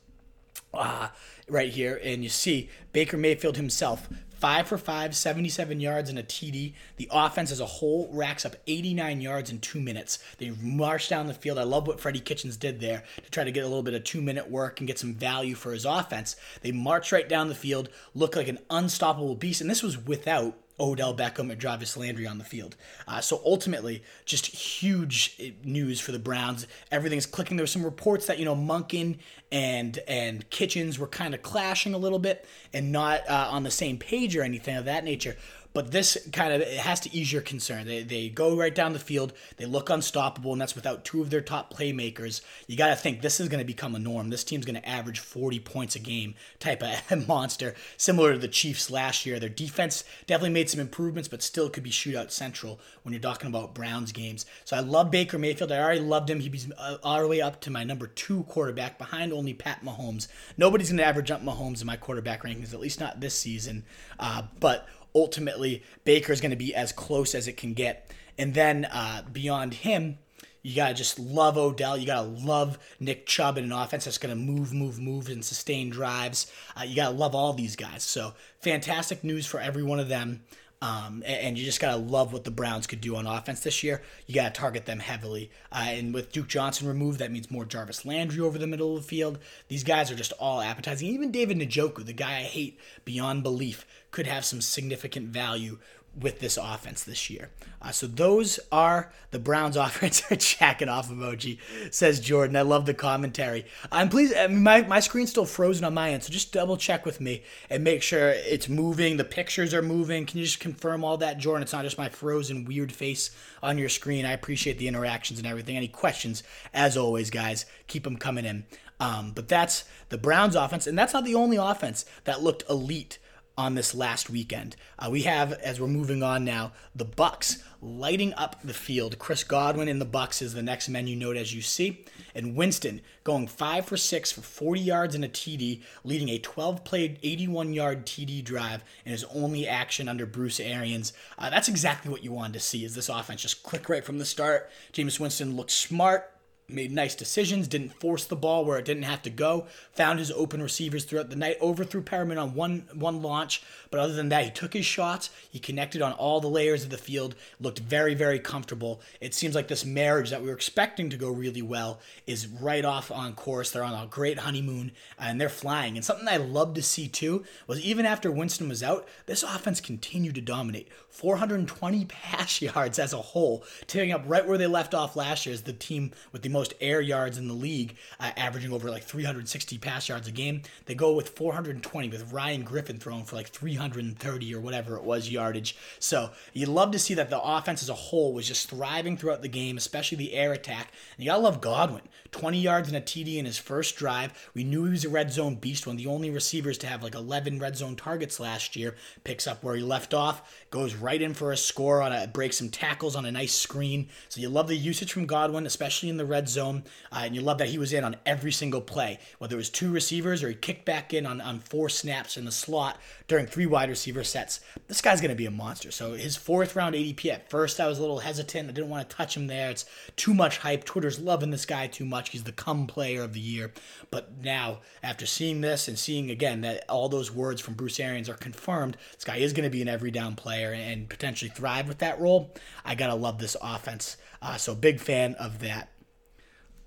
[0.73, 1.09] uh,
[1.47, 1.99] right here.
[2.03, 6.73] And you see Baker Mayfield himself, five for five, 77 yards and a TD.
[6.97, 10.19] The offense as a whole racks up 89 yards in two minutes.
[10.37, 11.57] They march down the field.
[11.57, 14.03] I love what Freddie Kitchens did there to try to get a little bit of
[14.03, 16.35] two minute work and get some value for his offense.
[16.61, 19.61] They march right down the field, look like an unstoppable beast.
[19.61, 22.75] And this was without Odell Beckham and Jarvis Landry on the field.
[23.07, 26.67] Uh, so ultimately, just huge eh, news for the Browns.
[26.91, 27.57] Everything's clicking.
[27.57, 29.17] There were some reports that you know Monken
[29.51, 33.71] and and Kitchens were kind of clashing a little bit and not uh, on the
[33.71, 35.35] same page or anything of that nature.
[35.77, 37.85] But this kind of it has to ease your concern.
[37.85, 39.31] They, they go right down the field.
[39.57, 42.41] They look unstoppable, and that's without two of their top playmakers.
[42.65, 44.31] You got to think this is going to become a norm.
[44.31, 48.47] This team's going to average 40 points a game type of monster, similar to the
[48.47, 49.39] Chiefs last year.
[49.39, 53.47] Their defense definitely made some improvements, but still could be shootout central when you're talking
[53.47, 54.47] about Browns games.
[54.65, 55.71] So I love Baker Mayfield.
[55.71, 56.39] I already loved him.
[56.39, 60.27] He's uh, all the way up to my number two quarterback behind only Pat Mahomes.
[60.57, 63.85] Nobody's going to ever jump Mahomes in my quarterback rankings, at least not this season.
[64.19, 68.11] Uh, but ultimately Baker is going to be as close as it can get.
[68.37, 70.19] And then uh, beyond him,
[70.67, 71.97] you gotta just love Odell.
[71.97, 75.89] You gotta love Nick Chubb in an offense that's gonna move, move, move, and sustain
[75.89, 76.51] drives.
[76.75, 78.03] Uh, you gotta love all these guys.
[78.03, 80.43] So fantastic news for every one of them.
[80.79, 84.03] Um, and, you just gotta love what the Browns could do on offense this year.
[84.27, 85.49] You gotta target them heavily.
[85.71, 89.01] Uh, and with Duke Johnson removed, that means more Jarvis Landry over the middle of
[89.01, 89.39] the field.
[89.69, 91.09] These guys are just all appetizing.
[91.09, 95.79] Even David Njoku, the guy I hate beyond belief, could have some significant value
[96.19, 97.49] with this offense this year.
[97.81, 100.23] Uh, so those are the Browns' offense.
[100.37, 101.59] jacking off emoji
[101.91, 102.55] says Jordan.
[102.55, 103.65] I love the commentary.
[103.91, 104.35] I'm pleased.
[104.35, 107.21] I mean, my my screen's still frozen on my end, so just double check with
[107.21, 109.17] me and make sure it's moving.
[109.17, 110.25] The pictures are moving.
[110.25, 111.63] Can you just confirm all that, Jordan?
[111.63, 114.25] It's not just my frozen weird face on your screen.
[114.25, 115.77] I appreciate the interactions and everything.
[115.77, 118.65] Any questions, as always, guys, keep them coming in.
[118.99, 123.19] Um, but that's the Browns' offense, and that's not the only offense that looked elite
[123.57, 124.75] on this last weekend.
[124.99, 129.17] Uh, we have, as we're moving on now, the Bucs lighting up the field.
[129.17, 133.01] Chris Godwin in the Bucs is the next menu note, as you see, and Winston
[133.23, 138.43] going five for six for 40 yards and a TD, leading a 12-play, 81-yard TD
[138.43, 141.13] drive in his only action under Bruce Arians.
[141.37, 142.85] Uh, that's exactly what you wanted to see.
[142.85, 144.69] Is this offense just click right from the start?
[144.93, 146.31] Jameis Winston looked smart
[146.69, 150.31] made nice decisions, didn't force the ball where it didn't have to go, found his
[150.31, 154.43] open receivers throughout the night, overthrew Perriman on one one launch, but other than that,
[154.43, 158.13] he took his shots, he connected on all the layers of the field, looked very,
[158.13, 159.01] very comfortable.
[159.21, 162.83] It seems like this marriage that we were expecting to go really well is right
[162.83, 163.71] off on course.
[163.71, 165.95] They're on a great honeymoon and they're flying.
[165.95, 169.79] And something I love to see too was even after Winston was out, this offense
[169.79, 170.89] continued to dominate.
[171.09, 175.53] 420 pass yards as a whole, tearing up right where they left off last year
[175.53, 179.03] as the team with the most air yards in the league, uh, averaging over like
[179.03, 180.63] 360 pass yards a game.
[180.85, 185.29] They go with 420 with Ryan Griffin throwing for like 330 or whatever it was
[185.29, 185.77] yardage.
[185.99, 189.43] So you love to see that the offense as a whole was just thriving throughout
[189.43, 190.91] the game, especially the air attack.
[191.15, 192.01] And you gotta love Godwin.
[192.31, 194.49] 20 yards and a TD in his first drive.
[194.53, 197.03] We knew he was a red zone beast, one of the only receivers to have
[197.03, 198.95] like 11 red zone targets last year.
[199.23, 202.53] Picks up where he left off, goes right in for a score on a break
[202.53, 204.09] some tackles on a nice screen.
[204.29, 207.41] So you love the usage from Godwin, especially in the red zone, uh, and you
[207.41, 210.49] love that he was in on every single play, whether it was two receivers or
[210.49, 214.23] he kicked back in on, on four snaps in the slot during three wide receiver
[214.23, 214.61] sets.
[214.87, 215.91] This guy's going to be a monster.
[215.91, 218.69] So his fourth round ADP at first, I was a little hesitant.
[218.69, 219.69] I didn't want to touch him there.
[219.69, 219.85] It's
[220.15, 220.85] too much hype.
[220.85, 222.29] Twitter's loving this guy too much.
[222.29, 223.73] He's the come player of the year.
[224.11, 228.29] But now, after seeing this and seeing again that all those words from Bruce Arians
[228.29, 231.87] are confirmed, this guy is going to be an every down player and potentially thrive
[231.87, 232.55] with that role.
[232.85, 234.15] I got to love this offense.
[234.41, 235.91] Uh, so, big fan of that.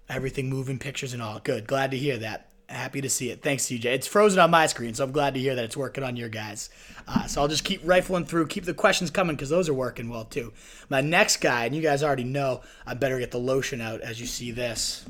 [0.08, 1.38] Everything moving pictures and all.
[1.38, 1.66] Good.
[1.66, 2.49] Glad to hear that.
[2.70, 3.42] Happy to see it.
[3.42, 3.84] Thanks, CJ.
[3.86, 6.28] It's frozen on my screen, so I'm glad to hear that it's working on your
[6.28, 6.70] guys.
[7.08, 10.08] Uh, so I'll just keep rifling through, keep the questions coming because those are working
[10.08, 10.52] well too.
[10.88, 14.20] My next guy, and you guys already know, I better get the lotion out as
[14.20, 15.04] you see this.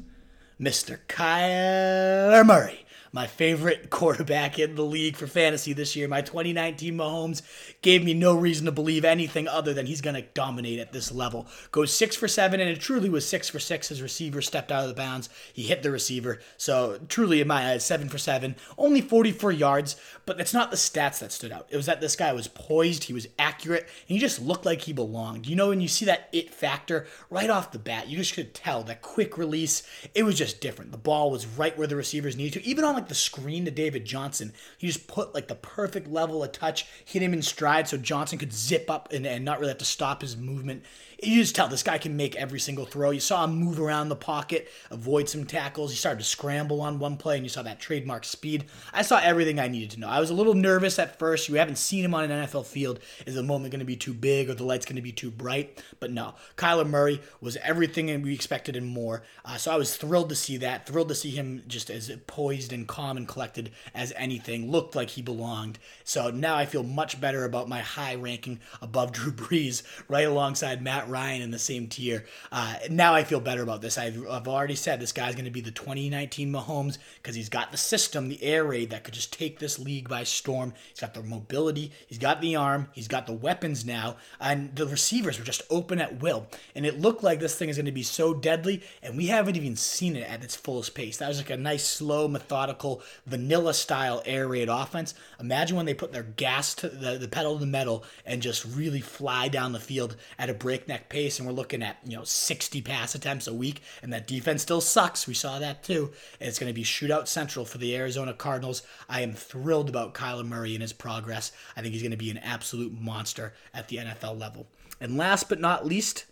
[0.59, 0.99] Mr.
[1.07, 6.09] Kyler Murray my favorite quarterback in the league for fantasy this year.
[6.09, 7.43] My 2019 Mahomes
[7.83, 11.13] gave me no reason to believe anything other than he's going to dominate at this
[11.13, 11.47] level.
[11.73, 13.89] Goes six for seven, and it truly was six for six.
[13.89, 15.29] His receiver stepped out of the bounds.
[15.53, 16.41] He hit the receiver.
[16.57, 18.57] So truly, in my eyes, seven for seven.
[18.79, 19.97] Only 44 yards,
[20.27, 21.67] but it's not the stats that stood out.
[21.71, 24.83] It was that this guy was poised, he was accurate, and he just looked like
[24.83, 25.47] he belonged.
[25.47, 28.55] You know, when you see that it factor right off the bat, you just could
[28.55, 29.83] tell that quick release.
[30.15, 30.93] It was just different.
[30.93, 32.67] The ball was right where the receivers needed to.
[32.67, 36.45] Even on like the screen to David Johnson, he just put like the perfect level
[36.45, 39.71] of touch, hit him in stride so Johnson could zip up and, and not really
[39.71, 40.85] have to stop his movement
[41.23, 43.11] you just tell this guy can make every single throw.
[43.11, 45.91] You saw him move around the pocket, avoid some tackles.
[45.91, 48.65] He started to scramble on one play, and you saw that trademark speed.
[48.93, 50.09] I saw everything I needed to know.
[50.09, 51.49] I was a little nervous at first.
[51.49, 53.01] You haven't seen him on an NFL field.
[53.27, 55.31] Is the moment going to be too big or the light's going to be too
[55.31, 55.83] bright?
[55.99, 59.23] But no, Kyler Murray was everything we expected and more.
[59.45, 60.87] Uh, so I was thrilled to see that.
[60.87, 64.71] Thrilled to see him just as poised and calm and collected as anything.
[64.71, 65.79] Looked like he belonged.
[66.05, 70.83] So now I feel much better about my high ranking above Drew Brees, right alongside
[70.83, 72.25] Matt Ryan in the same tier.
[72.51, 73.99] Uh, now I feel better about this.
[73.99, 77.73] I've, I've already said this guy's going to be the 2019 Mahomes because he's got
[77.73, 80.73] the system, the air raid that could just take this league by storm.
[80.89, 84.87] He's got the mobility, he's got the arm, he's got the weapons now, and the
[84.87, 86.47] receivers were just open at will.
[86.75, 89.57] And it looked like this thing is going to be so deadly, and we haven't
[89.57, 91.17] even seen it at its fullest pace.
[91.17, 95.15] That was like a nice, slow, methodical vanilla style air raid offense.
[95.39, 98.65] Imagine when they put their gas to the, the pedal to the metal and just
[98.65, 101.39] really fly down the field at a breakneck pace.
[101.39, 103.83] And we're looking at, you know, 60 pass attempts a week.
[104.03, 105.27] And that defense still sucks.
[105.27, 106.13] We saw that too.
[106.41, 108.83] And it's going to be shootout central for the Arizona Cardinals.
[109.09, 111.53] I am thrilled about Kyler Murray and his progress.
[111.77, 114.67] I think he's going to be an absolute monster at the NFL level.
[115.01, 116.27] And last but not least,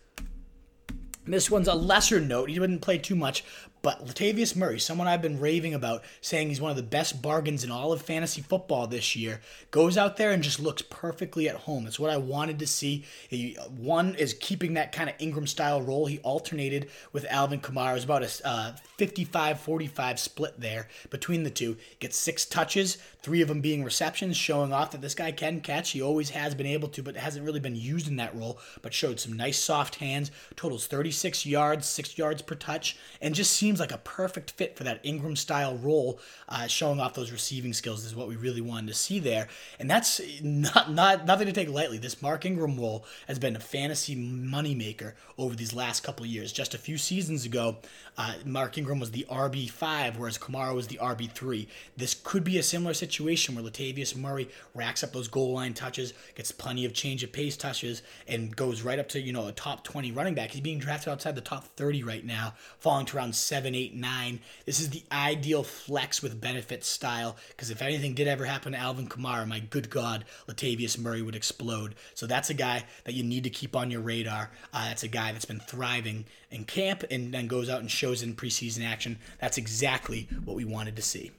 [1.27, 2.49] this one's a lesser note.
[2.49, 3.45] He didn't play too much,
[3.89, 7.65] but Latavius Murray, someone I've been raving about, saying he's one of the best bargains
[7.65, 11.57] in all of fantasy football this year, goes out there and just looks perfectly at
[11.57, 11.87] home.
[11.87, 13.07] It's what I wanted to see.
[13.31, 16.05] He, one is keeping that kind of Ingram style role.
[16.05, 17.93] He alternated with Alvin Kamara.
[17.93, 21.79] It was about a uh, 55 45 split there between the two.
[21.99, 25.93] Gets six touches, three of them being receptions, showing off that this guy can catch.
[25.93, 28.93] He always has been able to, but hasn't really been used in that role, but
[28.93, 30.31] showed some nice soft hands.
[30.57, 34.77] Totals 36 yards, six yards per touch, and just seems seems like a perfect fit
[34.77, 38.61] for that Ingram style role, uh, showing off those receiving skills is what we really
[38.61, 39.47] wanted to see there.
[39.79, 41.99] And that's not not nothing to take lightly.
[41.99, 46.53] This Mark Ingram role has been a fantasy moneymaker over these last couple years.
[46.53, 47.77] Just a few seasons ago,
[48.19, 51.69] uh, Mark Ingram was the RB five, whereas Kamara was the RB three.
[51.97, 56.13] This could be a similar situation where Latavius Murray racks up those goal line touches,
[56.35, 59.53] gets plenty of change of pace touches, and goes right up to you know a
[59.53, 60.51] top twenty running back.
[60.51, 63.95] He's being drafted outside the top thirty right now, falling to around seven seven, eight,
[63.95, 64.41] nine.
[64.67, 68.79] This is the ideal flex with benefit style because if anything did ever happen to
[68.79, 71.95] Alvin Kamara, my good God, Latavius Murray would explode.
[72.15, 74.51] So that's a guy that you need to keep on your radar.
[74.73, 78.23] Uh, that's a guy that's been thriving in camp and then goes out and shows
[78.23, 79.19] in preseason action.
[79.41, 81.33] That's exactly what we wanted to see.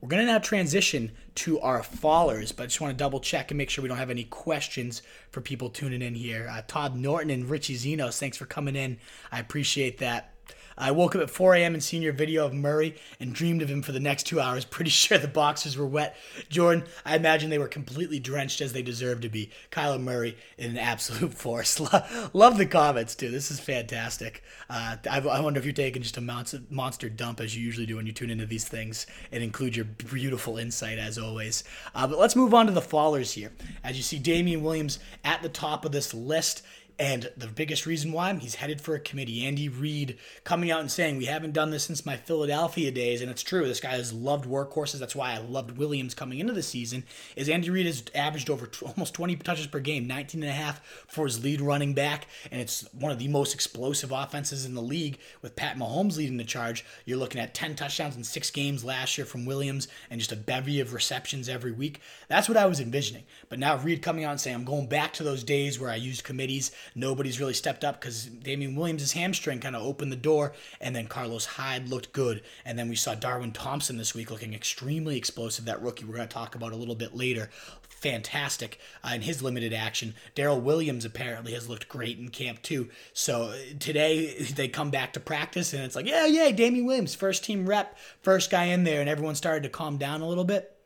[0.00, 3.50] We're going to now transition to our fallers, but I just want to double check
[3.50, 6.48] and make sure we don't have any questions for people tuning in here.
[6.50, 8.98] Uh, Todd Norton and Richie Zenos, thanks for coming in.
[9.30, 10.32] I appreciate that.
[10.76, 11.74] I woke up at 4 a.m.
[11.74, 14.64] and seen your video of Murray and dreamed of him for the next two hours.
[14.70, 16.16] Pretty sure the boxers were wet.
[16.48, 19.50] Jordan, I imagine they were completely drenched as they deserve to be.
[19.70, 21.80] Kyler Murray in an absolute force.
[22.32, 23.30] Love the comments, too.
[23.30, 24.42] This is fantastic.
[24.68, 27.96] Uh, I, I, wonder if you're taking just a monster dump as you usually do
[27.96, 31.64] when you tune into these things and include your beautiful insight as always.
[31.94, 33.52] Uh, but let's move on to the fallers here.
[33.82, 36.62] As you see, Damien Williams at the top of this list.
[37.00, 39.46] And the biggest reason why he's headed for a committee.
[39.46, 43.22] Andy Reid coming out and saying, We haven't done this since my Philadelphia days.
[43.22, 43.66] And it's true.
[43.66, 44.98] This guy has loved workhorses.
[44.98, 47.04] That's why I loved Williams coming into the season.
[47.36, 50.54] Is Andy Reid has averaged over t- almost 20 touches per game, 19 and a
[50.54, 52.26] half for his lead running back.
[52.50, 56.36] And it's one of the most explosive offenses in the league with Pat Mahomes leading
[56.36, 56.84] the charge.
[57.06, 60.36] You're looking at 10 touchdowns in six games last year from Williams and just a
[60.36, 62.02] bevy of receptions every week.
[62.28, 63.24] That's what I was envisioning.
[63.48, 65.96] But now Reid coming out and saying, I'm going back to those days where I
[65.96, 70.52] used committees nobody's really stepped up because Damien Williams' hamstring kind of opened the door,
[70.80, 72.42] and then Carlos Hyde looked good.
[72.64, 76.28] And then we saw Darwin Thompson this week looking extremely explosive, that rookie we're going
[76.28, 77.50] to talk about a little bit later.
[77.88, 80.14] Fantastic uh, in his limited action.
[80.34, 82.88] Darrel Williams apparently has looked great in camp too.
[83.12, 87.44] So today they come back to practice, and it's like, yeah, yeah, Damien Williams, first
[87.44, 90.76] team rep, first guy in there, and everyone started to calm down a little bit.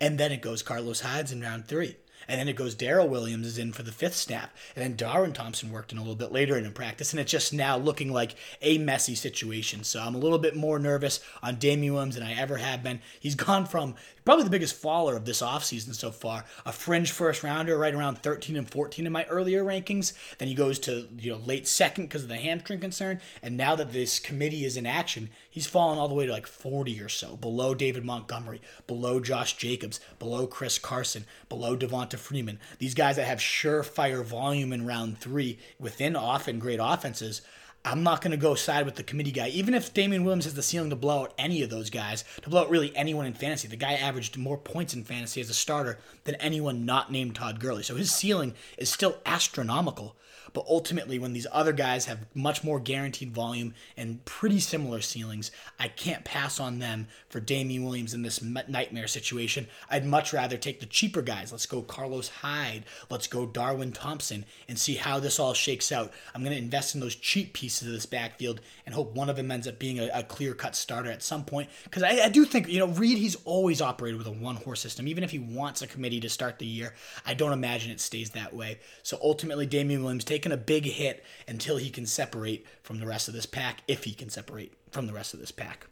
[0.00, 1.96] And then it goes Carlos Hyde's in round three.
[2.30, 4.56] And then it goes Darrel Williams is in for the fifth snap.
[4.76, 7.12] And then Darwin Thompson worked in a little bit later in practice.
[7.12, 9.82] And it's just now looking like a messy situation.
[9.82, 13.00] So I'm a little bit more nervous on Damien Williams than I ever have been.
[13.18, 16.44] He's gone from probably the biggest faller of this offseason so far.
[16.64, 20.12] A fringe first rounder, right around 13 and 14 in my earlier rankings.
[20.38, 23.20] Then he goes to you know late second because of the hamstring concern.
[23.42, 26.46] And now that this committee is in action, he's fallen all the way to like
[26.46, 32.60] 40 or so, below David Montgomery, below Josh Jacobs, below Chris Carson, below Devonta Freeman.
[32.78, 37.42] These guys that have surefire volume in round three within often great offenses
[37.82, 39.48] I'm not going to go side with the committee guy.
[39.48, 42.50] Even if Damien Williams has the ceiling to blow out any of those guys, to
[42.50, 43.68] blow out really anyone in fantasy.
[43.68, 47.58] The guy averaged more points in fantasy as a starter than anyone not named Todd
[47.58, 47.82] Gurley.
[47.82, 50.14] So his ceiling is still astronomical.
[50.52, 55.50] But ultimately, when these other guys have much more guaranteed volume and pretty similar ceilings,
[55.78, 59.68] I can't pass on them for Damien Williams in this nightmare situation.
[59.88, 61.52] I'd much rather take the cheaper guys.
[61.52, 62.84] Let's go Carlos Hyde.
[63.08, 66.12] Let's go Darwin Thompson and see how this all shakes out.
[66.34, 69.36] I'm going to invest in those cheap pieces of this backfield and hope one of
[69.36, 71.70] them ends up being a, a clear cut starter at some point.
[71.84, 74.80] Because I, I do think, you know, Reid, he's always operated with a one horse
[74.80, 75.06] system.
[75.06, 78.30] Even if he wants a committee to start the year, I don't imagine it stays
[78.30, 78.80] that way.
[79.02, 83.06] So ultimately, Damien Williams takes taken a big hit until he can separate from the
[83.06, 85.86] rest of this pack, if he can separate from the rest of this pack.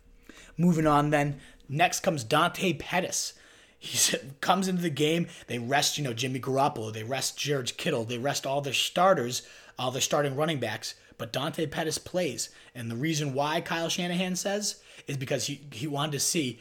[0.56, 3.34] Moving on, then, next comes Dante Pettis.
[3.78, 5.26] He comes into the game.
[5.48, 6.90] They rest, you know, Jimmy Garoppolo.
[6.90, 8.04] They rest George Kittle.
[8.04, 9.42] They rest all their starters,
[9.78, 10.94] all their starting running backs.
[11.18, 12.48] But Dante Pettis plays.
[12.74, 16.58] And the reason why Kyle Shanahan says is because he, he wanted to see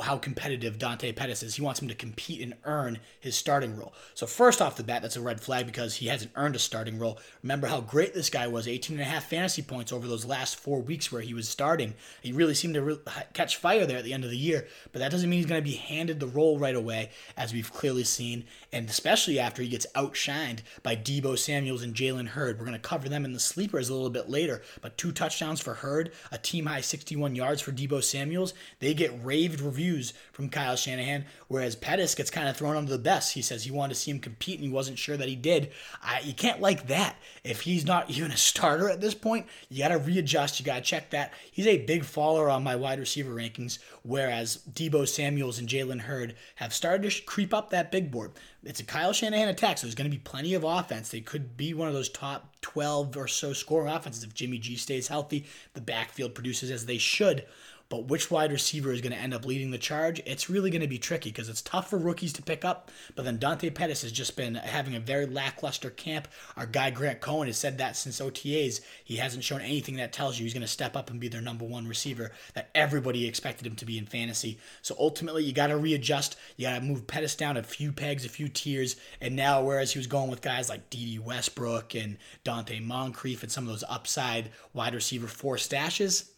[0.00, 1.56] how competitive Dante Pettis is.
[1.56, 3.92] He wants him to compete and earn his starting role.
[4.14, 6.98] So first off the bat, that's a red flag because he hasn't earned a starting
[6.98, 7.18] role.
[7.42, 10.56] Remember how great this guy was, 18 and a half fantasy points over those last
[10.56, 11.94] four weeks where he was starting.
[12.22, 12.98] He really seemed to re-
[13.32, 15.62] catch fire there at the end of the year, but that doesn't mean he's going
[15.62, 19.68] to be handed the role right away, as we've clearly seen, and especially after he
[19.68, 22.58] gets outshined by Deebo Samuels and Jalen Hurd.
[22.58, 25.60] We're going to cover them in the sleepers a little bit later, but two touchdowns
[25.60, 28.54] for Hurd, a team high 61 yards for Deebo Samuels.
[28.78, 32.98] They get raved reviews from Kyle Shanahan, whereas Pettis gets kind of thrown under the
[32.98, 33.32] bus.
[33.32, 35.70] He says he wanted to see him compete and he wasn't sure that he did.
[36.02, 37.16] I, you can't like that.
[37.44, 40.58] If he's not even a starter at this point, you got to readjust.
[40.58, 41.32] You got to check that.
[41.50, 46.34] He's a big faller on my wide receiver rankings, whereas Deebo Samuels and Jalen Hurd
[46.56, 48.32] have started to creep up that big board.
[48.64, 51.08] It's a Kyle Shanahan attack, so there's going to be plenty of offense.
[51.08, 54.74] They could be one of those top 12 or so scoring offenses if Jimmy G
[54.74, 57.46] stays healthy, the backfield produces as they should.
[57.88, 60.20] But which wide receiver is going to end up leading the charge?
[60.26, 62.90] It's really going to be tricky because it's tough for rookies to pick up.
[63.14, 66.26] But then Dante Pettis has just been having a very lackluster camp.
[66.56, 68.80] Our guy Grant Cohen has said that since OTAs.
[69.04, 71.40] He hasn't shown anything that tells you he's going to step up and be their
[71.40, 74.58] number one receiver that everybody expected him to be in fantasy.
[74.82, 76.36] So ultimately, you got to readjust.
[76.56, 78.96] You got to move Pettis down a few pegs, a few tiers.
[79.20, 83.52] And now, whereas he was going with guys like Dede Westbrook and Donte Moncrief and
[83.52, 86.30] some of those upside wide receiver four stashes,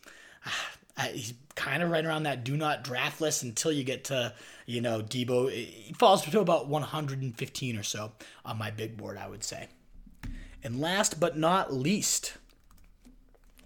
[0.45, 0.51] uh,
[1.01, 4.33] he's kind of right around that do not draft list until you get to,
[4.67, 5.51] you know, Deebo.
[5.51, 8.13] He falls to about 115 or so
[8.45, 9.69] on my big board, I would say.
[10.63, 12.37] And last but not least,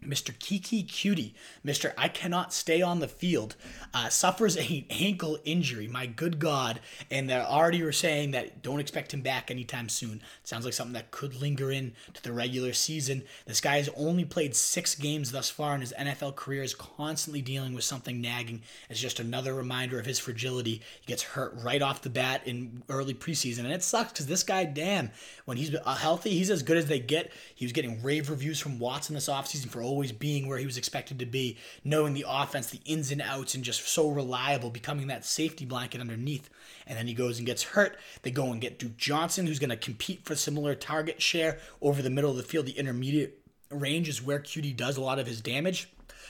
[0.06, 0.36] Mr.
[0.36, 1.32] Keke Coutee,
[1.64, 1.92] Mr.
[1.96, 3.56] I cannot stay on the field,
[3.94, 5.86] uh, suffers a ankle injury.
[5.86, 6.80] My good God.
[7.10, 10.22] And they already were saying that don't expect him back anytime soon.
[10.44, 13.22] Sounds like something that could linger in to the regular season.
[13.46, 17.42] This guy has only played six games thus far in his NFL career, is constantly
[17.42, 18.62] dealing with something nagging.
[18.90, 20.82] It's just another reminder of his fragility.
[21.00, 23.60] He gets hurt right off the bat in early preseason.
[23.60, 25.10] And it sucks because this guy, damn,
[25.44, 27.32] when he's healthy, he's as good as they get.
[27.54, 30.78] He was getting rave reviews from Watson this offseason for always being where he was
[30.78, 35.08] expected to be, knowing the offense, the ins and outs, and just so reliable, becoming
[35.08, 36.48] that safety blanket underneath.
[36.86, 37.98] And then he goes and gets hurt.
[38.22, 42.00] They go and get Duke Johnson, who's going to compete for similar target share over
[42.00, 42.64] the middle of the field.
[42.64, 43.38] The intermediate
[43.70, 45.88] range is where Coutee does a lot of his damage.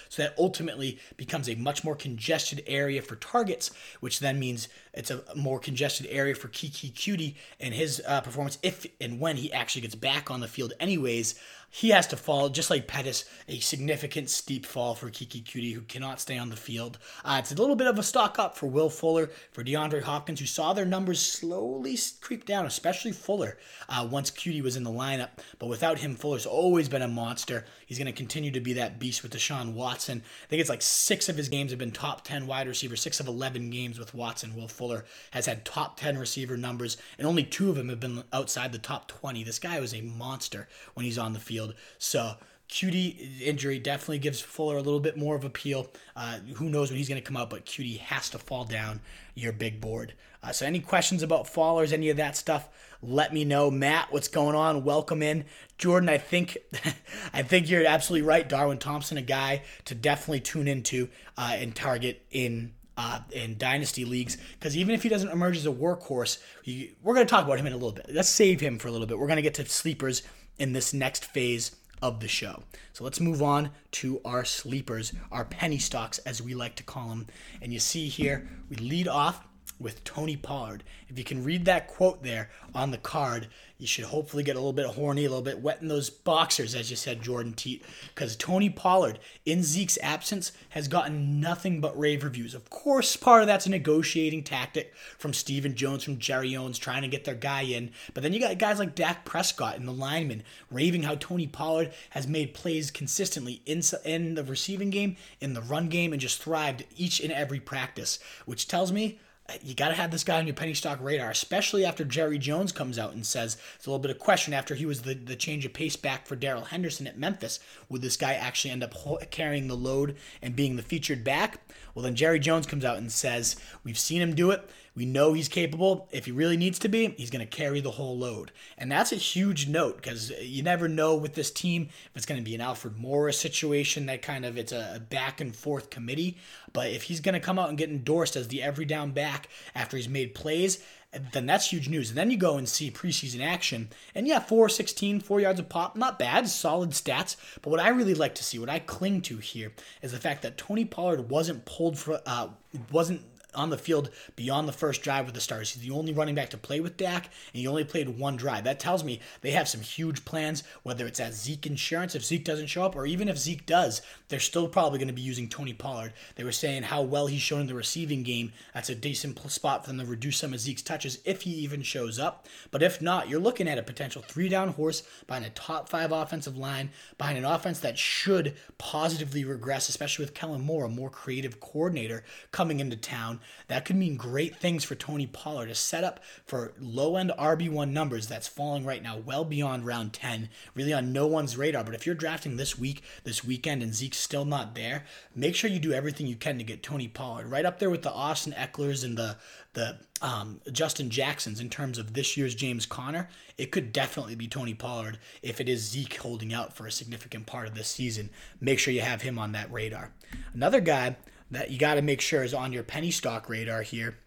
[0.09, 3.71] So that ultimately becomes a much more congested area for targets,
[4.01, 8.59] which then means it's a more congested area for Keke Coutee and his uh, performance
[8.63, 11.35] if and when he actually gets back on the field, anyways
[11.75, 15.81] he has to fall, just like Pettis, a significant steep fall for Keke Coutee who
[15.81, 16.99] cannot stay on the field.
[17.25, 20.39] Uh, it's a little bit of a stock up for Will Fuller, for DeAndre Hopkins,
[20.39, 23.57] who saw their numbers slowly creep down, especially Fuller,
[23.89, 25.31] uh, once Coutee was in the lineup.
[25.59, 27.65] But without him, Fuller's always been a monster.
[27.87, 30.23] He's going to continue to be that beast with Deshaun Watson.
[30.45, 33.19] I think it's like six of his games have been top 10 wide receiver, six
[33.19, 34.55] of 11 games with Watson.
[34.55, 34.82] Will Fuller
[35.31, 38.79] has had top 10 receiver numbers, and only two of them have been outside the
[38.79, 39.45] top 20.
[39.45, 41.75] This guy was a monster when he's on the field.
[41.99, 42.37] So
[42.73, 45.89] Coutee injury definitely gives Fuller a little bit more of appeal.
[46.17, 49.01] Uh, who knows when he's going to come out, but Coutee has to fall down
[49.35, 50.15] your big board.
[50.43, 52.69] Uh, so, any questions about fallers, any of that stuff,
[53.03, 53.71] let me know.
[53.71, 54.85] Matt, what's going on?
[54.85, 55.45] Welcome in,
[55.77, 56.09] Jordan.
[56.09, 56.57] I think,
[57.35, 58.49] I think you're absolutely right.
[58.49, 64.05] Darwin Thompson, a guy to definitely tune into uh, and target in uh, in dynasty
[64.05, 67.45] leagues because even if he doesn't emerge as a workhorse, he, we're going to talk
[67.45, 68.07] about him in a little bit.
[68.11, 69.19] Let's save him for a little bit.
[69.19, 70.23] We're going to get to sleepers
[70.59, 72.65] in this next phase of the show.
[72.93, 77.09] So let's move on to our sleepers, our penny stocks, as we like to call
[77.09, 77.27] them.
[77.63, 79.47] And you see here, we lead off
[79.79, 80.85] with Tony Pollard.
[81.09, 83.49] If you can read that quote there on the card,
[83.83, 86.77] you should hopefully get a little bit horny, a little bit wet in those boxers,
[86.77, 87.85] as you said, Jordan Teat.
[88.15, 92.55] Because Tony Pollard, in Zeke's absence, has gotten nothing but rave reviews.
[92.55, 97.03] Of course, part of that's a negotiating tactic from Stephen Jones, from Jerry Jones, trying
[97.03, 97.91] to get their guy in.
[98.15, 101.93] But then you got guys like Dak Prescott and the linemen raving how Tony Pollard
[102.11, 106.41] has made plays consistently in, in the receiving game, in the run game, and just
[106.41, 109.19] thrived each and every practice, which tells me
[109.63, 112.73] you got to have this guy on your penny stock radar, especially after Jerry Jones
[112.73, 115.37] comes out and says it's a little bit of question after he was the, the
[115.37, 117.59] change of pace back for Darrell Henderson at Memphis.
[117.89, 118.95] Would this guy actually end up
[119.31, 121.61] carrying the load and being the featured back?
[121.95, 124.69] Well, then Jerry Jones comes out and says, We've seen him do it.
[124.95, 126.09] We know he's capable.
[126.13, 128.53] If he really needs to be, he's going to carry the whole load.
[128.77, 132.41] And that's a huge note because you never know with this team if it's going
[132.41, 136.37] to be an Alfred Morris situation that kind of it's a back and forth committee.
[136.73, 139.49] But if he's going to come out and get endorsed as the every down back
[139.75, 140.85] after he's made plays,
[141.33, 142.11] then that's huge news.
[142.11, 145.95] And then you go and see preseason action, and yeah, 416, four yards a pop,
[145.95, 147.37] not bad, solid stats.
[147.61, 150.43] But what I really like to see, what I cling to here, is the fact
[150.43, 152.49] that Tony Pollard wasn't pulled for, uh,
[152.91, 153.23] wasn't
[153.55, 155.71] on the field beyond the first drive with the Stars.
[155.71, 158.65] He's the only running back to play with Dak, and he only played one drive.
[158.65, 162.45] That tells me they have some huge plans, whether it's at Zeke insurance if Zeke
[162.45, 165.49] doesn't show up, or even if Zeke does, they're still probably going to be using
[165.49, 166.13] Tony Pollard.
[166.37, 168.53] They were saying how well he's shown in the receiving game.
[168.75, 171.83] That's a decent spot for them to reduce some of Zeke's touches if he even
[171.83, 172.47] shows up.
[172.71, 176.13] But if not, you're looking at a potential three down horse behind a top five
[176.13, 181.11] offensive line, behind an offense that should positively regress, especially with Kellen Moore, a more
[181.11, 183.41] creative coordinator coming into town.
[183.69, 185.69] That could mean great things for Tony Pollard.
[185.69, 190.13] to set up for low end RB1 numbers that's falling right now well beyond round
[190.13, 191.85] 10, really on no one's radar.
[191.85, 195.71] But if you're drafting this week, this weekend, and Zeke's still not there, make sure
[195.71, 198.53] you do everything you can to get Tony Pollard right up there with the Austin
[198.53, 199.37] Ekelers and the
[199.75, 204.47] the um, Justin Jacksons in terms of this year's James Conner, it could definitely be
[204.47, 208.31] Tony Pollard if it is Zeke holding out for a significant part of this season.
[208.61, 210.13] Make sure you have him on that radar.
[210.55, 211.17] Another guy
[211.53, 214.19] that you got to make sure is on your penny stock radar here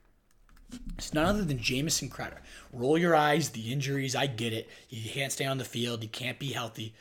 [0.98, 2.42] it's none other than Jamison Crowder.
[2.74, 4.70] Roll your eyes, the injuries, I get it.
[4.88, 6.94] He can't stay on the field, he can't be healthy.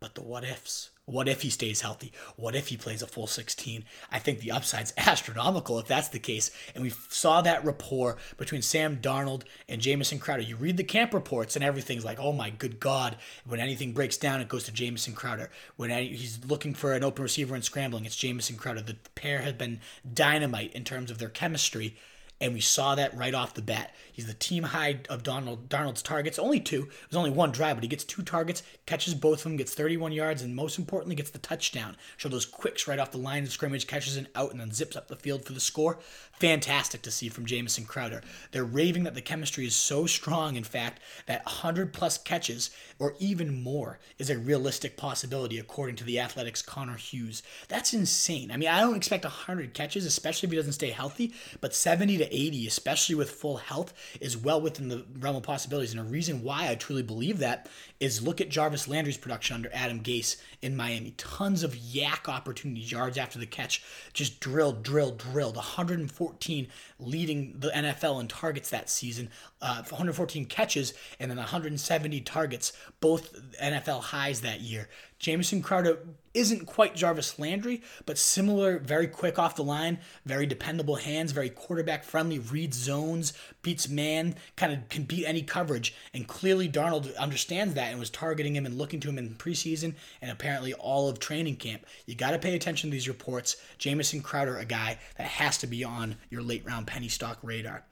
[0.00, 0.90] But the what ifs.
[1.08, 2.12] What if he stays healthy?
[2.36, 3.82] What if he plays a full 16?
[4.12, 6.50] I think the upside's astronomical if that's the case.
[6.74, 10.42] And we saw that rapport between Sam Darnold and Jamison Crowder.
[10.42, 13.16] You read the camp reports and everything's like, oh my good God.
[13.46, 15.50] When anything breaks down, it goes to Jamison Crowder.
[15.76, 18.82] When he's looking for an open receiver and scrambling, it's Jamison Crowder.
[18.82, 19.80] The pair has been
[20.12, 21.96] dynamite in terms of their chemistry
[22.40, 23.94] and we saw that right off the bat.
[24.12, 26.82] He's the team high of Donald Darnold's targets, only two.
[26.82, 29.74] It was only one drive, but he gets two targets, catches both of them, gets
[29.74, 31.96] 31 yards, and most importantly, gets the touchdown.
[32.16, 34.96] Show those quicks right off the line of scrimmage, catches it out, and then zips
[34.96, 35.98] up the field for the score.
[36.32, 38.22] Fantastic to see from Jamison Crowder.
[38.52, 43.14] They're raving that the chemistry is so strong, in fact, that 100 plus catches or
[43.18, 47.42] even more is a realistic possibility, according to the Athletics' Connor Hughes.
[47.68, 48.50] That's insane.
[48.50, 52.18] I mean, I don't expect 100 catches, especially if he doesn't stay healthy, but 70
[52.18, 55.92] to 80, especially with full health, is well within the realm of possibilities.
[55.92, 57.68] And a reason why I truly believe that
[58.00, 61.12] is look at Jarvis Landry's production under Adam Gase in Miami.
[61.16, 65.56] Tons of YAC opportunities, yards after the catch, just drilled, drilled, drilled.
[65.56, 66.68] 114
[67.00, 69.30] leading the NFL in targets that season,
[69.62, 74.88] uh, 114 catches, and then 170 targets, both NFL highs that year.
[75.18, 75.98] Jamison Crowder
[76.32, 81.50] isn't quite Jarvis Landry, but similar, very quick off the line, very dependable hands, very
[81.50, 83.32] quarterback friendly, reads zones,
[83.62, 85.96] beats man, kind of can beat any coverage.
[86.14, 89.94] And clearly Darnold understands that and was targeting him and looking to him in preseason
[90.22, 91.84] and apparently all of training camp.
[92.06, 93.56] You got to pay attention to these reports.
[93.78, 97.84] Jamison Crowder, a guy that has to be on your late round penny stock radar.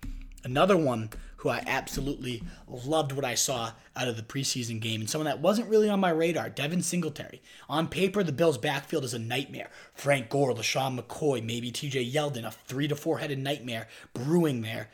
[0.42, 5.10] Another one who I absolutely loved what I saw out of the preseason game, and
[5.10, 7.42] someone that wasn't really on my radar, Devin Singletary.
[7.68, 9.68] On paper, the Bills' backfield is a nightmare.
[9.92, 14.88] Frank Gore, LeSean McCoy, maybe TJ Yeldon, a three to four headed nightmare brewing there.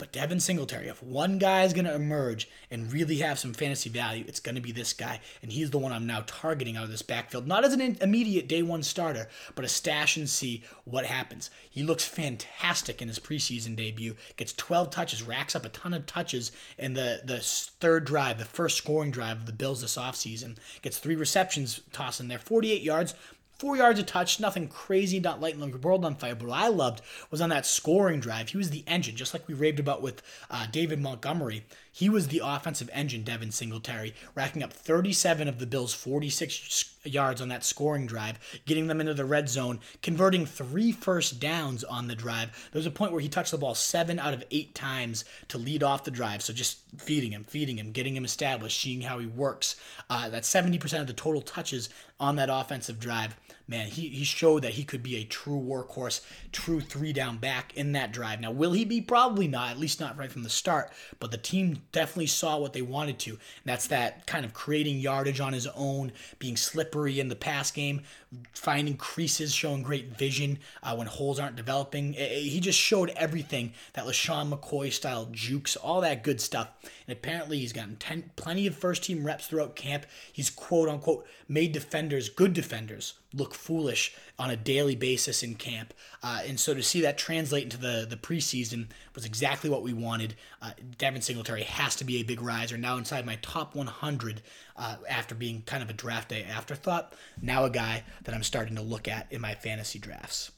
[0.00, 3.90] But Devin Singletary, if one guy is going to emerge and really have some fantasy
[3.90, 5.20] value, it's going to be this guy.
[5.42, 7.46] And he's the one I'm now targeting out of this backfield.
[7.46, 11.50] Not as an immediate day one starter, but a stash and see what happens.
[11.68, 14.16] He looks fantastic in his preseason debut.
[14.38, 18.46] Gets 12 touches, racks up a ton of touches in the, the third drive, the
[18.46, 20.56] first scoring drive of the Bills this offseason.
[20.80, 23.14] Gets three receptions tossed in there, 48 yards,
[23.60, 26.34] Four yards a touch, nothing crazy, not lighting the world on fire.
[26.34, 28.48] But what I loved was on that scoring drive.
[28.48, 31.66] He was the engine, just like we raved about with uh, David Montgomery.
[31.92, 37.42] He was the offensive engine, Devin Singletary, racking up 37 of the Bills' 46 yards
[37.42, 42.06] on that scoring drive, getting them into the red zone, converting three first downs on
[42.06, 42.70] the drive.
[42.72, 45.58] There was a point where he touched the ball seven out of eight times to
[45.58, 46.42] lead off the drive.
[46.42, 49.76] So just feeding him, feeding him, getting him established, seeing how he works.
[50.08, 53.36] Uh, that's 70% of the total touches on that offensive drive
[53.70, 57.74] man, he, he showed that he could be a true workhorse, true three down back
[57.76, 58.40] in that drive.
[58.40, 59.00] Now, will he be?
[59.00, 60.90] Probably not, at least not right from the start.
[61.20, 63.30] But the team definitely saw what they wanted to.
[63.30, 66.10] And that's that kind of creating yardage on his own,
[66.40, 68.02] being slippery in the pass game,
[68.52, 72.14] finding creases, showing great vision uh, when holes aren't developing.
[72.14, 76.70] He just showed everything that LeSean McCoy style jukes, all that good stuff.
[77.06, 80.06] And apparently, he's gotten ten, plenty of first team reps throughout camp.
[80.32, 85.94] He's quote unquote made defenders, good defenders, look foolish on a daily basis in camp.
[86.22, 89.92] Uh, and so to see that translate into the, the preseason was exactly what we
[89.92, 90.34] wanted.
[90.60, 92.76] Uh, Devin Singletary has to be a big riser.
[92.76, 94.42] Now inside my top 100
[94.76, 97.14] uh, after being kind of a draft day afterthought.
[97.40, 100.50] Now a guy that I'm starting to look at in my fantasy drafts.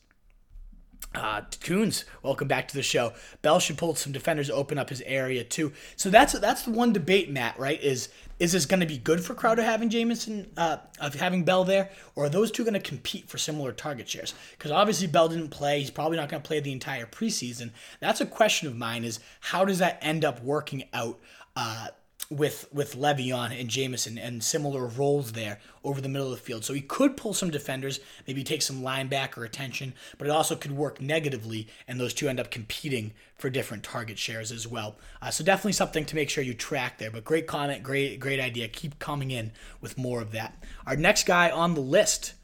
[1.14, 3.12] Uh, Coons, welcome back to the show.
[3.42, 5.72] Bell should pull some defenders, open up his area too.
[5.96, 7.58] So that's that's the one debate, Matt.
[7.58, 7.82] Right?
[7.82, 11.64] Is is this going to be good for Crowder having Jamison, uh, of having Bell
[11.64, 14.34] there, or are those two going to compete for similar target shares?
[14.52, 17.72] Because obviously Bell didn't play; he's probably not going to play the entire preseason.
[18.00, 21.20] That's a question of mine: is how does that end up working out?
[21.54, 21.88] Uh,
[22.36, 26.64] with with Le'Veon and Jamison and similar roles there over the middle of the field.
[26.64, 30.72] So he could pull some defenders, maybe take some linebacker attention, but it also could
[30.72, 34.96] work negatively, and those two end up competing for different target shares as well.
[35.20, 37.10] Uh, so definitely something to make sure you track there.
[37.10, 38.68] But great comment, great great idea.
[38.68, 40.62] Keep coming in with more of that.
[40.86, 42.34] Our next guy on the list,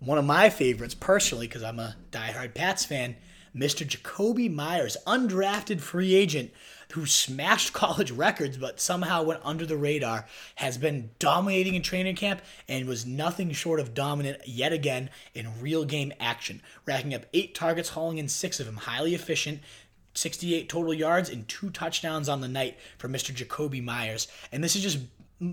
[0.00, 3.16] one of my favorites personally, because I'm a diehard Pats fan.
[3.56, 3.86] Mr.
[3.86, 6.50] Jakobi Meyers, undrafted free agent
[6.92, 10.26] who smashed college records but somehow went under the radar,
[10.56, 15.60] has been dominating in training camp and was nothing short of dominant yet again in
[15.60, 18.76] real game action, racking up eight targets, hauling in six of them.
[18.76, 19.60] Highly efficient,
[20.14, 23.34] 68 total yards and two touchdowns on the night for Mr.
[23.34, 24.28] Jakobi Meyers.
[24.52, 24.98] And this is just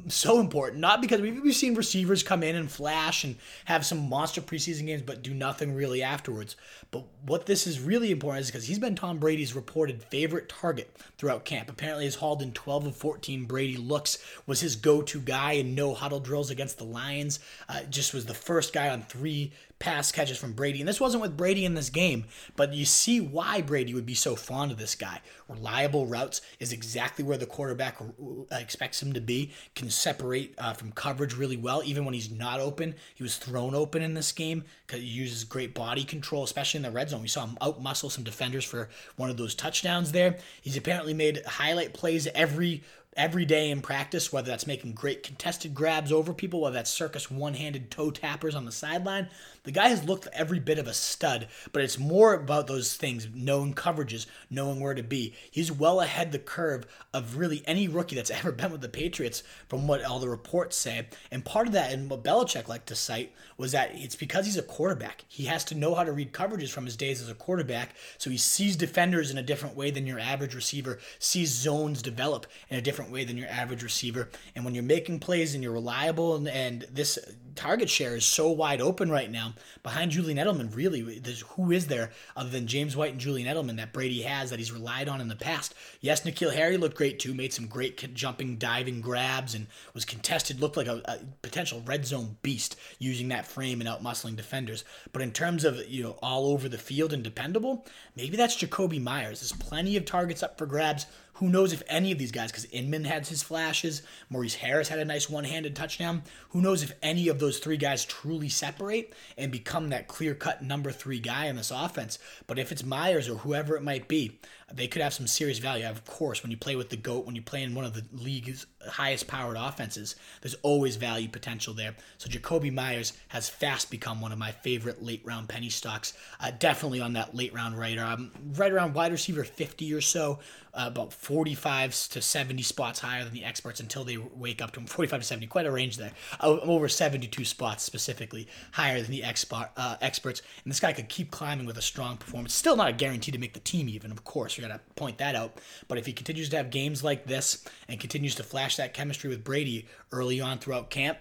[0.07, 0.79] so important.
[0.79, 4.85] Not because we've, we've seen receivers come in and flash and have some monster preseason
[4.85, 6.55] games, but do nothing really afterwards.
[6.91, 10.95] But what this is really important is because he's been Tom Brady's reported favorite target
[11.17, 11.69] throughout camp.
[11.69, 15.93] Apparently, his hauled in 12 of 14 Brady looks was his go-to guy in no
[15.93, 17.39] huddle drills against the Lions.
[17.67, 19.51] Uh, just was the first guy on three
[19.81, 20.79] pass catches from Brady.
[20.79, 22.25] And this wasn't with Brady in this game,
[22.55, 25.19] but you see why Brady would be so fond of this guy.
[25.49, 29.51] Reliable routes is exactly where the quarterback uh, expects him to be.
[29.75, 32.95] Can separate uh, from coverage really well, even when he's not open.
[33.15, 36.83] He was thrown open in this game because he uses great body control, especially in
[36.83, 37.21] the red zone.
[37.21, 40.37] We saw him outmuscle some defenders for one of those touchdowns there.
[40.61, 42.83] He's apparently made highlight plays every
[43.17, 47.29] every day in practice, whether that's making great contested grabs over people, whether that's circus
[47.29, 49.29] one handed toe tappers on the sideline.
[49.63, 53.27] The guy has looked every bit of a stud, but it's more about those things,
[53.31, 55.35] knowing coverages, knowing where to be.
[55.51, 59.43] He's well ahead the curve of really any rookie that's ever been with the Patriots
[59.69, 61.07] from what all the reports say.
[61.29, 64.57] And part of that, and what Belichick liked to cite, was that it's because he's
[64.57, 65.25] a quarterback.
[65.27, 67.89] He has to know how to read coverages from his days as a quarterback.
[68.17, 72.47] So he sees defenders in a different way than your average receiver, sees zones develop
[72.69, 74.29] in a different way than your average receiver.
[74.55, 77.19] And when you're making plays and you're reliable and, and this
[77.55, 80.75] target share is so wide open right now behind Julian Edelman.
[80.75, 81.21] Really,
[81.55, 84.71] who is there other than James White and Julian Edelman that Brady has that he's
[84.71, 85.73] relied on in the past?
[85.99, 90.59] Yes, N'Keal Harry looked great too, made some great jumping, diving grabs, and was contested.
[90.59, 94.83] Looked like a, a potential red zone beast using that frame and out muscling defenders.
[95.11, 97.85] But in terms of you know all over the field and dependable,
[98.15, 99.41] maybe that's Jakobi Meyers.
[99.41, 101.05] There's plenty of targets up for grabs.
[101.35, 104.99] Who knows if any of these guys, because Inman had his flashes, Maurice Harris had
[104.99, 106.23] a nice one handed touchdown.
[106.49, 110.61] Who knows if any of those three guys truly separate and become that clear cut
[110.61, 112.19] number three guy in this offense?
[112.45, 114.39] But if it's Meyers or whoever it might be,
[114.73, 115.85] they could have some serious value.
[115.85, 118.03] Of course, when you play with the GOAT, when you play in one of the
[118.13, 121.95] league's highest powered offenses, there's always value potential there.
[122.17, 126.13] So Jakobi Meyers has fast become one of my favorite late round penny stocks.
[126.39, 128.13] Uh, definitely on that late round radar.
[128.13, 130.39] Um, right around wide receiver 50 or so,
[130.73, 134.79] uh, about 45 to 70 spots higher than the experts until they wake up to
[134.79, 134.85] him.
[134.91, 136.11] 45 to 70, quite a range there.
[136.39, 140.41] I'm over 72 spots specifically higher than the expert, uh, experts.
[140.63, 142.53] And this guy could keep climbing with a strong performance.
[142.53, 145.35] Still not a guarantee to make the team, even, of course got to point that
[145.35, 145.59] out.
[145.87, 149.29] But if he continues to have games like this and continues to flash that chemistry
[149.29, 151.17] with Brady early on throughout camp,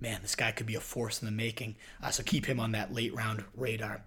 [0.00, 1.76] man, this guy could be a force in the making.
[2.02, 4.02] Uh, so keep him on that late round radar.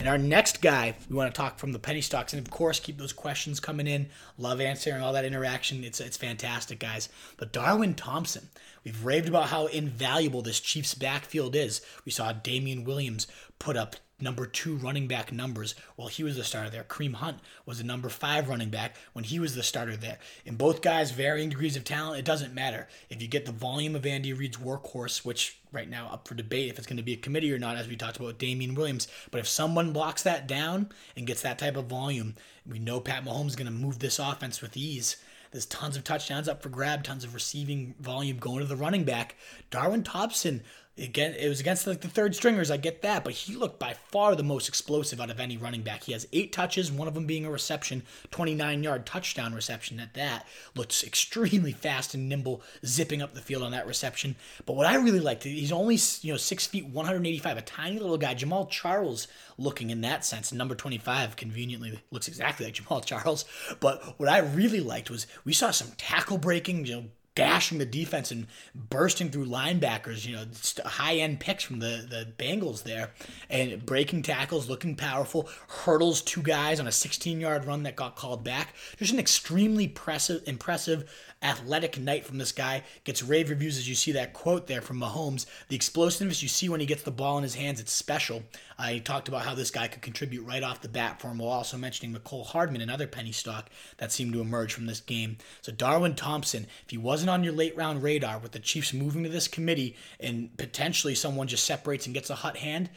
[0.00, 2.80] And our next guy, we want to talk from the penny stocks, and of course,
[2.80, 4.08] keep those questions coming in.
[4.38, 5.84] Love answering all that interaction.
[5.84, 7.10] It's it's fantastic, guys.
[7.36, 8.48] But Darwin Thompson,
[8.82, 11.82] we've raved about how invaluable this Chiefs backfield is.
[12.06, 13.26] We saw Damien Williams
[13.58, 16.84] put up number two running back numbers while he was the starter there.
[16.84, 20.18] Kareem Hunt was the number five running back when he was the starter there.
[20.44, 22.88] In both guys, varying degrees of talent, it doesn't matter.
[23.08, 26.70] If you get the volume of Andy Reid's workhorse, which right now up for debate
[26.70, 28.74] if it's going to be a committee or not, as we talked about with Damien
[28.74, 32.34] Williams, but if someone blocks that down and gets that type of volume,
[32.66, 35.16] we know Pat Mahomes is going to move this offense with ease.
[35.50, 39.02] There's tons of touchdowns up for grab, tons of receiving volume going to the running
[39.02, 39.34] back.
[39.70, 40.62] Darwin Thompson
[40.98, 42.70] Again, it was against like the third stringers.
[42.70, 45.80] I get that, but he looked by far the most explosive out of any running
[45.80, 46.02] back.
[46.02, 50.12] He has eight touches, one of them being a reception, 29 yard touchdown reception at
[50.14, 50.46] that.
[50.74, 54.36] Looks extremely fast and nimble, zipping up the field on that reception.
[54.66, 58.18] But what I really liked, he's only you know six feet, 185, a tiny little
[58.18, 58.34] guy.
[58.34, 59.26] Jamaal Charles
[59.56, 60.52] looking in that sense.
[60.52, 63.46] Number 25 conveniently looks exactly like Jamaal Charles.
[63.80, 67.04] But what I really liked was we saw some tackle breaking, you know
[67.34, 70.44] gashing the defense and bursting through linebackers, you know,
[70.84, 73.10] high end picks from the, the Bengals there,
[73.48, 78.16] and breaking tackles, looking powerful, hurdles two guys on a 16 yard run that got
[78.16, 78.74] called back.
[78.96, 81.10] Just an extremely impressive, impressive
[81.42, 82.82] athletic night from this guy.
[83.04, 85.46] Gets rave reviews as you see that quote there from Mahomes.
[85.68, 88.42] The explosiveness you see when he gets the ball in his hands, it's special.
[88.78, 91.38] Uh, he talked about how this guy could contribute right off the bat for him,
[91.38, 95.38] while also mentioning Mecole Hardman, another penny stock that seemed to emerge from this game.
[95.62, 99.22] So Darwin Thompson, if he wasn't on your late round radar with the Chiefs moving
[99.24, 102.90] to this committee and potentially someone just separates and gets a hot hand,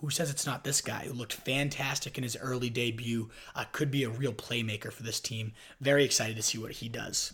[0.00, 3.30] who says it's not this guy who looked fantastic in his early debut?
[3.54, 5.52] Uh, could be a real playmaker for this team.
[5.80, 7.32] Very excited to see what he does.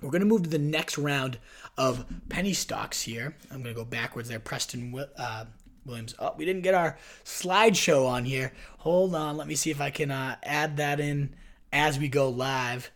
[0.00, 1.38] We're going to move to the next round
[1.78, 3.34] of penny stocks here.
[3.50, 4.38] I'm going to go backwards there.
[4.38, 5.46] Preston uh,
[5.86, 6.14] Williams.
[6.18, 8.52] Oh, we didn't get our slideshow on here.
[8.78, 9.38] Hold on.
[9.38, 11.34] Let me see if I can uh, add that in
[11.72, 12.90] as we go live.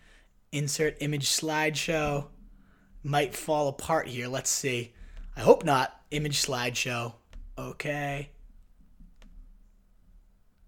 [0.53, 2.27] Insert image slideshow.
[3.03, 4.29] Might fall apart here.
[4.29, 4.93] Let's see.
[5.37, 5.99] I hope not.
[6.11, 7.15] Image slideshow.
[7.57, 8.29] Okay.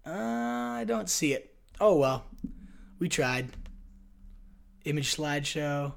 [0.05, 1.55] Uh, I don't see it.
[1.79, 2.25] Oh well.
[2.97, 3.49] We tried.
[4.83, 5.93] Image slideshow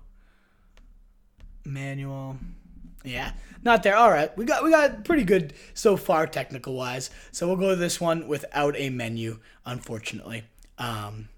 [1.66, 2.36] manual.
[3.04, 3.96] Yeah, not there.
[3.96, 7.10] All right, we got we got pretty good so far technical wise.
[7.30, 10.44] So we'll go to this one without a menu, unfortunately.
[10.78, 11.28] Um,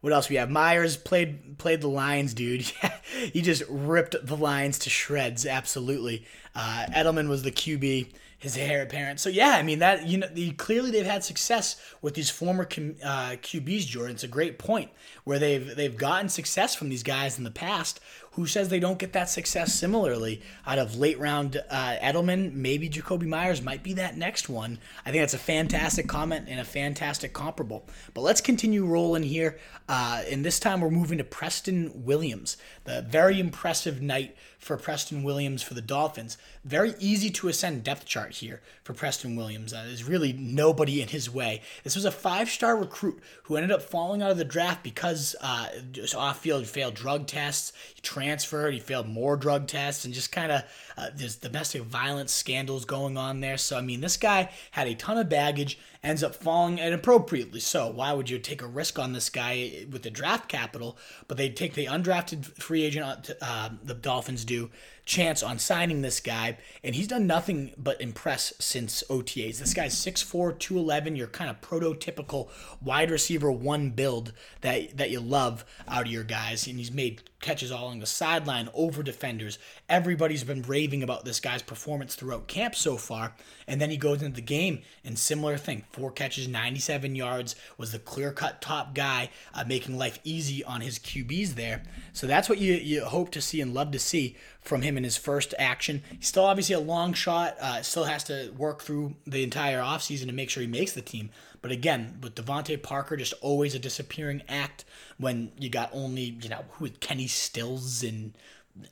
[0.00, 0.50] what else we have?
[0.50, 2.62] Meyers played played the Lions, dude.
[3.32, 5.46] he just ripped the Lions to shreds.
[5.46, 6.26] Absolutely.
[6.54, 9.18] Uh, Edelman was the QB his heir apparent.
[9.18, 12.64] So yeah, I mean that you know the, clearly they've had success with these former
[12.64, 13.86] uh, QBs.
[13.86, 14.90] Jordan, it's a great point
[15.24, 18.00] where they've they've gotten success from these guys in the past.
[18.36, 22.52] Who says they don't get that success similarly out of late round uh, Edelman?
[22.52, 24.78] Maybe Jakobi Meyers might be that next one.
[25.06, 27.86] I think that's a fantastic comment and a fantastic comparable.
[28.12, 29.58] But let's continue rolling here.
[29.88, 32.58] Uh, and this time we're moving to Preston Williams.
[32.84, 36.36] The very impressive night for Preston Williams for the Dolphins.
[36.64, 39.72] Very easy to ascend depth chart here for Preston Williams.
[39.72, 41.62] Uh, there's really nobody in his way.
[41.84, 45.36] This was a five star recruit who ended up falling out of the draft because
[45.40, 47.72] uh, just off field failed drug tests.
[47.94, 50.62] He transferred, he failed more drug tests, and just kind of
[50.96, 53.58] uh, there's domestic violence scandals going on there.
[53.58, 57.60] So, I mean, this guy had a ton of baggage, ends up falling, and appropriately
[57.60, 57.90] so.
[57.90, 60.96] Why would you take a risk on this guy with the draft capital?
[61.28, 64.70] But they take the undrafted free agent, uh, the Dolphins do,
[65.06, 69.58] chance on signing this guy, and he's done nothing but impress since OTAs.
[69.58, 72.48] This guy's 6'4, 211, your kind of prototypical
[72.82, 74.32] wide receiver one build
[74.62, 78.06] that, that you love out of your guys, and he's made catches all along the
[78.06, 79.58] sideline, over defenders.
[79.88, 83.34] Everybody's been raving about this guy's performance throughout camp so far.
[83.66, 85.82] And then he goes into the game and similar thing.
[85.90, 90.82] Four catches, 97 yards, was the clear cut top guy, uh, making life easy on
[90.82, 91.82] his QBs there.
[92.12, 95.02] So that's what you, you hope to see and love to see from him in
[95.02, 96.04] his first action.
[96.18, 100.26] He's still obviously a long shot, uh, still has to work through the entire offseason
[100.26, 101.30] to make sure he makes the team.
[101.62, 104.84] But again, with DeVante Parker, just always a disappearing act
[105.18, 108.34] when you got only, you know, who Kenny Stills and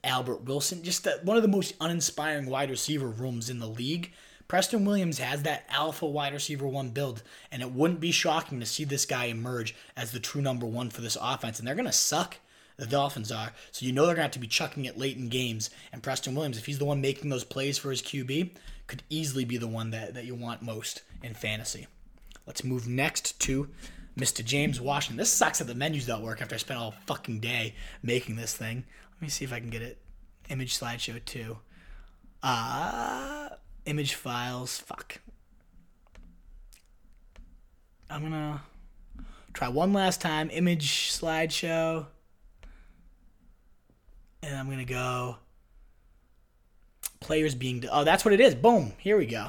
[0.03, 0.83] Albert Wilson.
[0.83, 4.13] Just the, one of the most uninspiring wide receiver rooms in the league.
[4.47, 8.67] Preston Williams has that alpha wide receiver one build, and it wouldn't be shocking to
[8.67, 11.59] see this guy emerge as the true number one for this offense.
[11.59, 12.37] And they're going to suck.
[12.77, 13.53] The Dolphins are.
[13.71, 15.71] So you know they're going to have to be chucking it late in games.
[15.93, 18.51] And Preston Williams, if he's the one making those plays for his QB,
[18.89, 21.87] could easily be the one that, that you want most in fantasy.
[22.47, 23.69] Let's move next to
[24.19, 24.45] Mr.
[24.45, 25.17] James Washington.
[25.17, 28.55] This sucks that the menus don't work after I spent all fucking day making this
[28.55, 28.85] thing.
[29.17, 29.99] Let me see if I can get it.
[30.49, 31.59] Image slideshow too.
[32.43, 33.49] Uh
[33.87, 34.79] image files.
[34.79, 35.21] Fuck.
[38.11, 38.63] I'm gonna
[39.53, 40.51] try one last time.
[40.51, 42.07] Image slideshow.
[44.43, 45.37] And I'm gonna go
[47.21, 48.55] players being oh that's what it is.
[48.55, 48.93] Boom.
[48.99, 49.49] Here we go.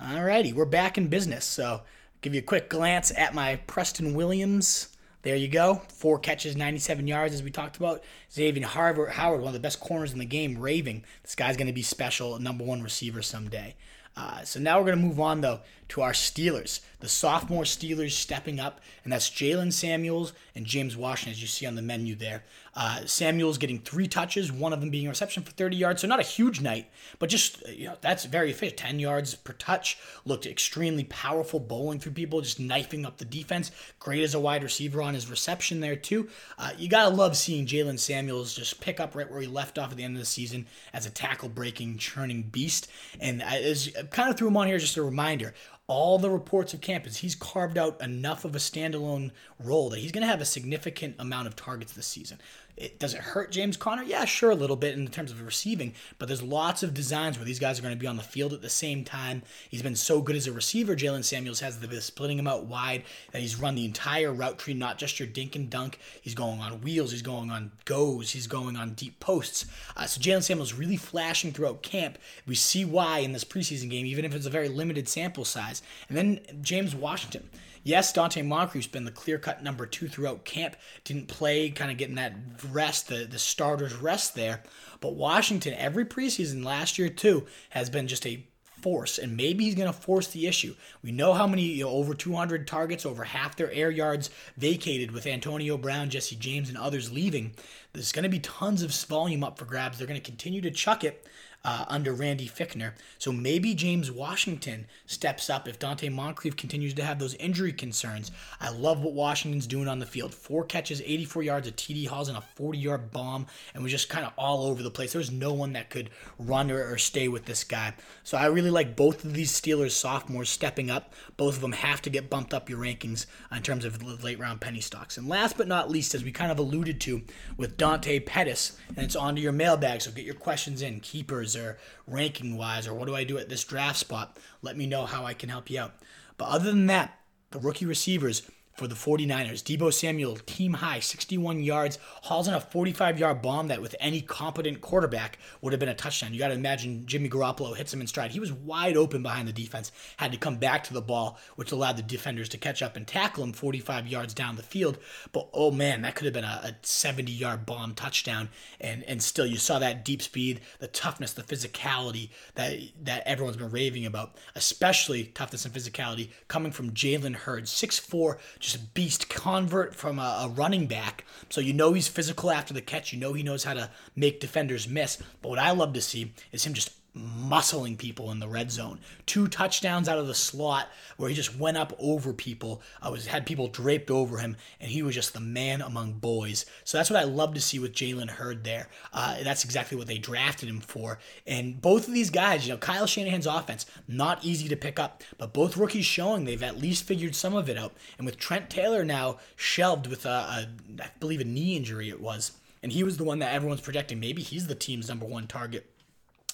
[0.00, 1.44] Alrighty, we're back in business.
[1.44, 1.82] So
[2.22, 4.91] give you a quick glance at my Preston Williams.
[5.22, 5.82] There you go.
[5.88, 8.02] Four catches, 97 yards, as we talked about.
[8.32, 11.04] Xavier Howard, Howard, one of the best corners in the game, raving.
[11.22, 13.76] This guy's going to be special, number one receiver someday.
[14.16, 15.60] Uh, so now we're going to move on, though,
[15.92, 16.80] to our Steelers.
[17.00, 21.66] The sophomore Steelers stepping up, and that's Jaylen Samuels and James Washington, as you see
[21.66, 22.44] on the menu there.
[22.74, 26.00] Uh, Samuels getting three touches, one of them being a reception for 30 yards.
[26.00, 26.88] So not a huge night,
[27.18, 28.78] but just, you know, that's very efficient.
[28.78, 29.98] 10 yards per touch.
[30.24, 33.72] Looked extremely powerful, bowling through people, just knifing up the defense.
[33.98, 36.28] Great as a wide receiver on his reception there, too.
[36.56, 39.76] Uh, you got to love seeing Jaylen Samuels just pick up right where he left
[39.76, 42.88] off at the end of the season as a tackle breaking, churning beast.
[43.20, 45.52] And as kind of threw him on here just a reminder
[45.88, 50.12] all the reports of campus, he's carved out enough of a standalone role that he's
[50.12, 52.38] going to have a significant amount of targets this season.
[52.74, 54.02] It, does it hurt James Conner?
[54.02, 57.44] Yeah, sure, a little bit in terms of receiving, but there's lots of designs where
[57.44, 59.42] these guys are going to be on the field at the same time.
[59.68, 60.96] He's been so good as a receiver.
[60.96, 64.74] Jaylen Samuels has the splitting him out wide that he's run the entire route tree,
[64.74, 65.98] not just your dink and dunk.
[66.22, 69.66] He's going on wheels, he's going on goes, he's going on deep posts.
[69.94, 72.18] Uh, so Jaylen Samuels really flashing throughout camp.
[72.46, 75.71] We see why in this preseason game, even if it's a very limited sample size.
[76.08, 77.48] And then James Washington.
[77.84, 80.76] Yes, Donte Moncrief's been the clear cut number two throughout camp.
[81.04, 82.34] Didn't play, kind of getting that
[82.70, 84.62] rest, the, the starter's rest there.
[85.00, 88.44] But Washington, every preseason last year too, has been just a
[88.82, 90.74] force, and maybe he's going to force the issue.
[91.02, 95.12] We know how many, you know, over 200 targets, over half their air yards vacated
[95.12, 97.54] with Antonio Brown, Jesse James, and others leaving.
[97.92, 99.98] There's going to be tons of volume up for grabs.
[99.98, 101.26] They're going to continue to chuck it
[101.64, 102.92] uh, under Randy Fichtner.
[103.18, 108.32] So maybe James Washington steps up if Donte Moncrief continues to have those injury concerns.
[108.60, 110.34] I love what Washington's doing on the field.
[110.34, 114.08] Four catches, 84 yards, a TD hauls, and a 40 yard bomb, and was just
[114.08, 115.12] kind of all over the place.
[115.12, 117.94] There was no one that could run or, or stay with this guy.
[118.24, 121.14] So I really like both of these Steelers sophomores stepping up.
[121.36, 124.60] Both of them have to get bumped up your rankings in terms of late round
[124.60, 125.16] penny stocks.
[125.16, 127.22] And last but not least, as we kind of alluded to
[127.56, 131.78] with Dante Pettis, and it's onto your mailbag, so get your questions in, keepers or
[132.06, 135.24] ranking wise or what do I do at this draft spot, let me know how
[135.24, 135.94] I can help you out.
[136.36, 137.18] But other than that,
[137.50, 138.42] the rookie receivers,
[138.74, 139.62] for the 49ers.
[139.62, 144.20] Deebo Samuel, team high, 61 yards, hauls in a 45 yard bomb that with any
[144.20, 146.32] competent quarterback would have been a touchdown.
[146.32, 148.32] You got to imagine Jimmy Garoppolo hits him in stride.
[148.32, 151.72] He was wide open behind the defense, had to come back to the ball, which
[151.72, 154.98] allowed the defenders to catch up and tackle him 45 yards down the field.
[155.32, 158.48] But oh man, that could have been a, a 70 yard bomb touchdown.
[158.80, 163.56] And, and still, you saw that deep speed, the toughness, the physicality that, that everyone's
[163.56, 169.28] been raving about, especially toughness and physicality coming from Jalen Hurd, 6'4 just a beast
[169.28, 171.24] convert from a, a, running back.
[171.50, 173.12] So you know he's physical after the catch.
[173.12, 175.18] You know he knows how to make defenders miss.
[175.42, 178.98] But what I love to see is him just muscling people in the red zone.
[179.26, 182.80] Two touchdowns out of the slot where he just went up over people.
[183.02, 186.64] I was had people draped over him, and he was just the man among boys.
[186.84, 188.88] So that's what I love to see with Jalen Hurd there.
[189.12, 191.18] Uh, that's exactly what they drafted him for.
[191.46, 195.22] And both of these guys, you know, Kyle Shanahan's offense not easy to pick up,
[195.36, 197.92] but both rookies showing they've at least figured some of it out.
[198.16, 200.68] And with Trent Taylor now shelved with a, a
[201.02, 202.52] I believe a knee injury it was.
[202.82, 204.18] And he was the one that everyone's projecting.
[204.18, 205.91] Maybe he's the team's number one target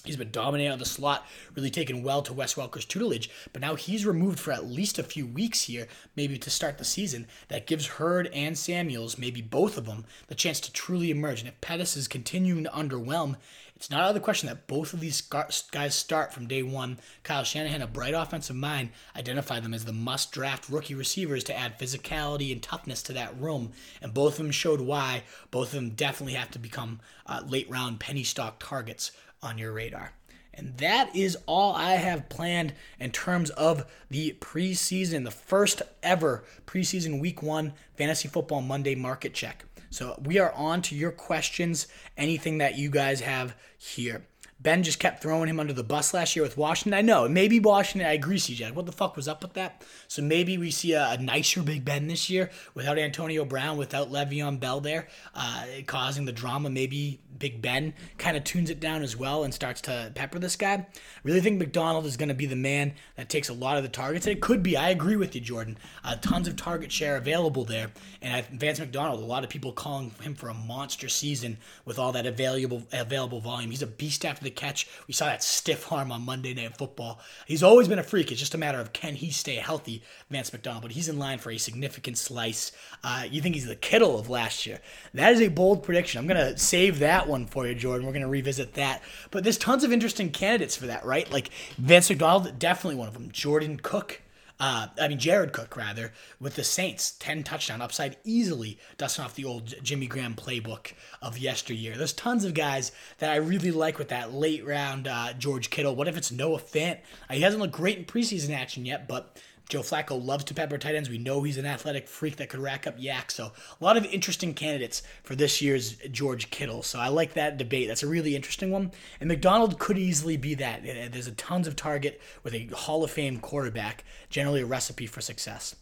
[0.05, 3.75] He's been dominating on the slot, really taken well to Wes Welker's tutelage, but now
[3.75, 7.27] he's removed for at least a few weeks here, maybe to start the season.
[7.49, 11.41] That gives Hurd and Samuels, maybe both of them, the chance to truly emerge.
[11.41, 13.35] And if Pettis is continuing to underwhelm,
[13.79, 16.99] it's not out of the question that both of these guys start from day one.
[17.23, 21.57] Kyle Shanahan, a bright offensive mind, identified them as the must draft rookie receivers to
[21.57, 23.71] add physicality and toughness to that room.
[24.01, 25.23] And both of them showed why.
[25.49, 29.71] Both of them definitely have to become uh, late round penny stock targets on your
[29.71, 30.13] radar.
[30.53, 36.43] And that is all I have planned in terms of the preseason, the first ever
[36.65, 39.63] preseason week one fantasy football Monday market check.
[39.89, 41.87] So we are on to your questions,
[42.17, 44.23] anything that you guys have here.
[44.61, 46.93] Ben just kept throwing him under the bus last year with Washington.
[46.93, 48.73] I know, maybe Washington, I agree, CJ.
[48.73, 49.85] What the fuck was up with that?
[50.09, 54.11] So maybe we see a, a nicer Big Ben this year without Antonio Brown, without
[54.11, 56.69] Le'Veon Bell there, uh, causing the drama.
[56.69, 60.57] Maybe Big Ben kind of tunes it down as well and starts to pepper this
[60.57, 60.73] guy.
[60.73, 60.85] I
[61.23, 63.89] really think McDonald is going to be the man that takes a lot of the
[63.89, 64.27] targets.
[64.27, 64.75] And it could be.
[64.75, 65.77] I agree with you, Jordan.
[66.03, 67.91] Uh, tons of target share available there.
[68.21, 72.11] And Vance McDonald, a lot of people calling him for a monster season with all
[72.11, 73.71] that available available volume.
[73.71, 74.87] He's a beast after the the catch.
[75.07, 77.19] We saw that stiff arm on Monday Night Football.
[77.45, 78.31] He's always been a freak.
[78.31, 80.83] It's just a matter of can he stay healthy, Vance McDonald.
[80.83, 82.71] But he's in line for a significant slice.
[83.03, 84.79] Uh, you think he's the Kittle of last year?
[85.13, 86.19] That is a bold prediction.
[86.19, 88.05] I'm gonna save that one for you, Jordan.
[88.05, 89.01] We're gonna revisit that.
[89.31, 91.31] But there's tons of interesting candidates for that, right?
[91.31, 93.31] Like Vance McDonald, definitely one of them.
[93.31, 94.21] Jordan Cook
[94.59, 99.35] uh, I mean, Jared Cook, rather, with the Saints, 10 touchdown upside, easily dusting off
[99.35, 101.95] the old Jimmy Graham playbook of yesteryear.
[101.95, 105.95] There's tons of guys that I really like with that late round uh, George Kittle.
[105.95, 106.97] What if it's Noah Fant?
[107.29, 110.79] Uh, he hasn't looked great in preseason action yet, but Joe Flacco loves to pepper
[110.79, 111.11] tight ends.
[111.11, 113.29] We know he's an athletic freak that could rack up YAC.
[113.29, 116.81] So a lot of interesting candidates for this year's George Kittle.
[116.81, 117.87] So I like that debate.
[117.87, 118.91] That's a really interesting one.
[119.19, 120.79] And McDonald could easily be that.
[120.79, 124.03] Uh, there's a tons of target with a Hall of Fame quarterback.
[124.31, 125.75] Generally a recipe for success.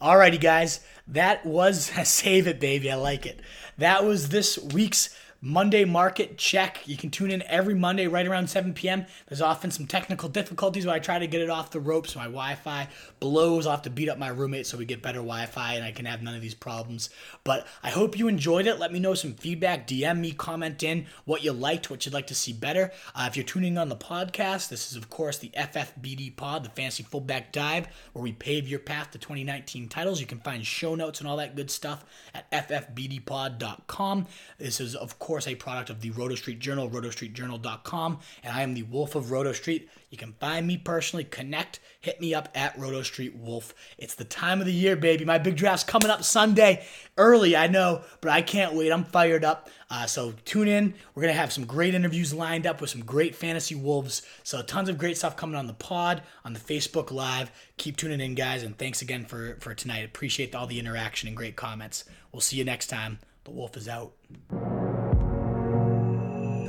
[0.00, 0.80] Alrighty, guys.
[1.06, 2.90] That was save it, baby.
[2.90, 3.40] I like it.
[3.76, 6.80] That was this week's Monday market check.
[6.84, 9.06] You can tune in every Monday right around 7 p.m.
[9.28, 12.16] There's often some technical difficulties where I try to get it off the ropes.
[12.16, 12.88] My Wi-Fi
[13.20, 13.64] blows.
[13.64, 16.06] I'll have to beat up my roommate so we get better Wi-Fi and I can
[16.06, 17.10] have none of these problems.
[17.44, 18.80] But I hope you enjoyed it.
[18.80, 19.86] Let me know some feedback.
[19.86, 22.90] DM me, comment in what you liked, what you'd like to see better.
[23.14, 26.70] Uh, if you're tuning on the podcast, this is of course the FFBD Pod, the
[26.70, 30.20] Fantasy Fullback Dive, where we pave your path to 2019 titles.
[30.20, 34.26] You can find show notes and all that good stuff at ffbdpod.com.
[34.58, 38.62] This is of course course, a product of the Roto Street Journal, rotostreetjournal.com, and I
[38.62, 39.90] am the Wolf of Roto Street.
[40.08, 43.74] You can find me personally, connect, hit me up at Roto Street Wolf.
[43.98, 45.26] It's the time of the year, baby.
[45.26, 46.86] My big draft's coming up Sunday,
[47.18, 48.90] early, I know, but I can't wait.
[48.90, 49.68] I'm fired up.
[49.90, 50.94] Uh, so tune in.
[51.14, 54.22] We're gonna have some great interviews lined up with some great fantasy wolves.
[54.44, 57.50] So tons of great stuff coming on the pod, on the Facebook Live.
[57.76, 60.06] Keep tuning in, guys, and thanks again for for tonight.
[60.06, 62.04] Appreciate all the interaction and great comments.
[62.32, 63.18] We'll see you next time.
[63.44, 64.12] The wolf is out.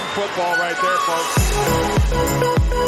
[0.00, 2.81] Football right there, folks.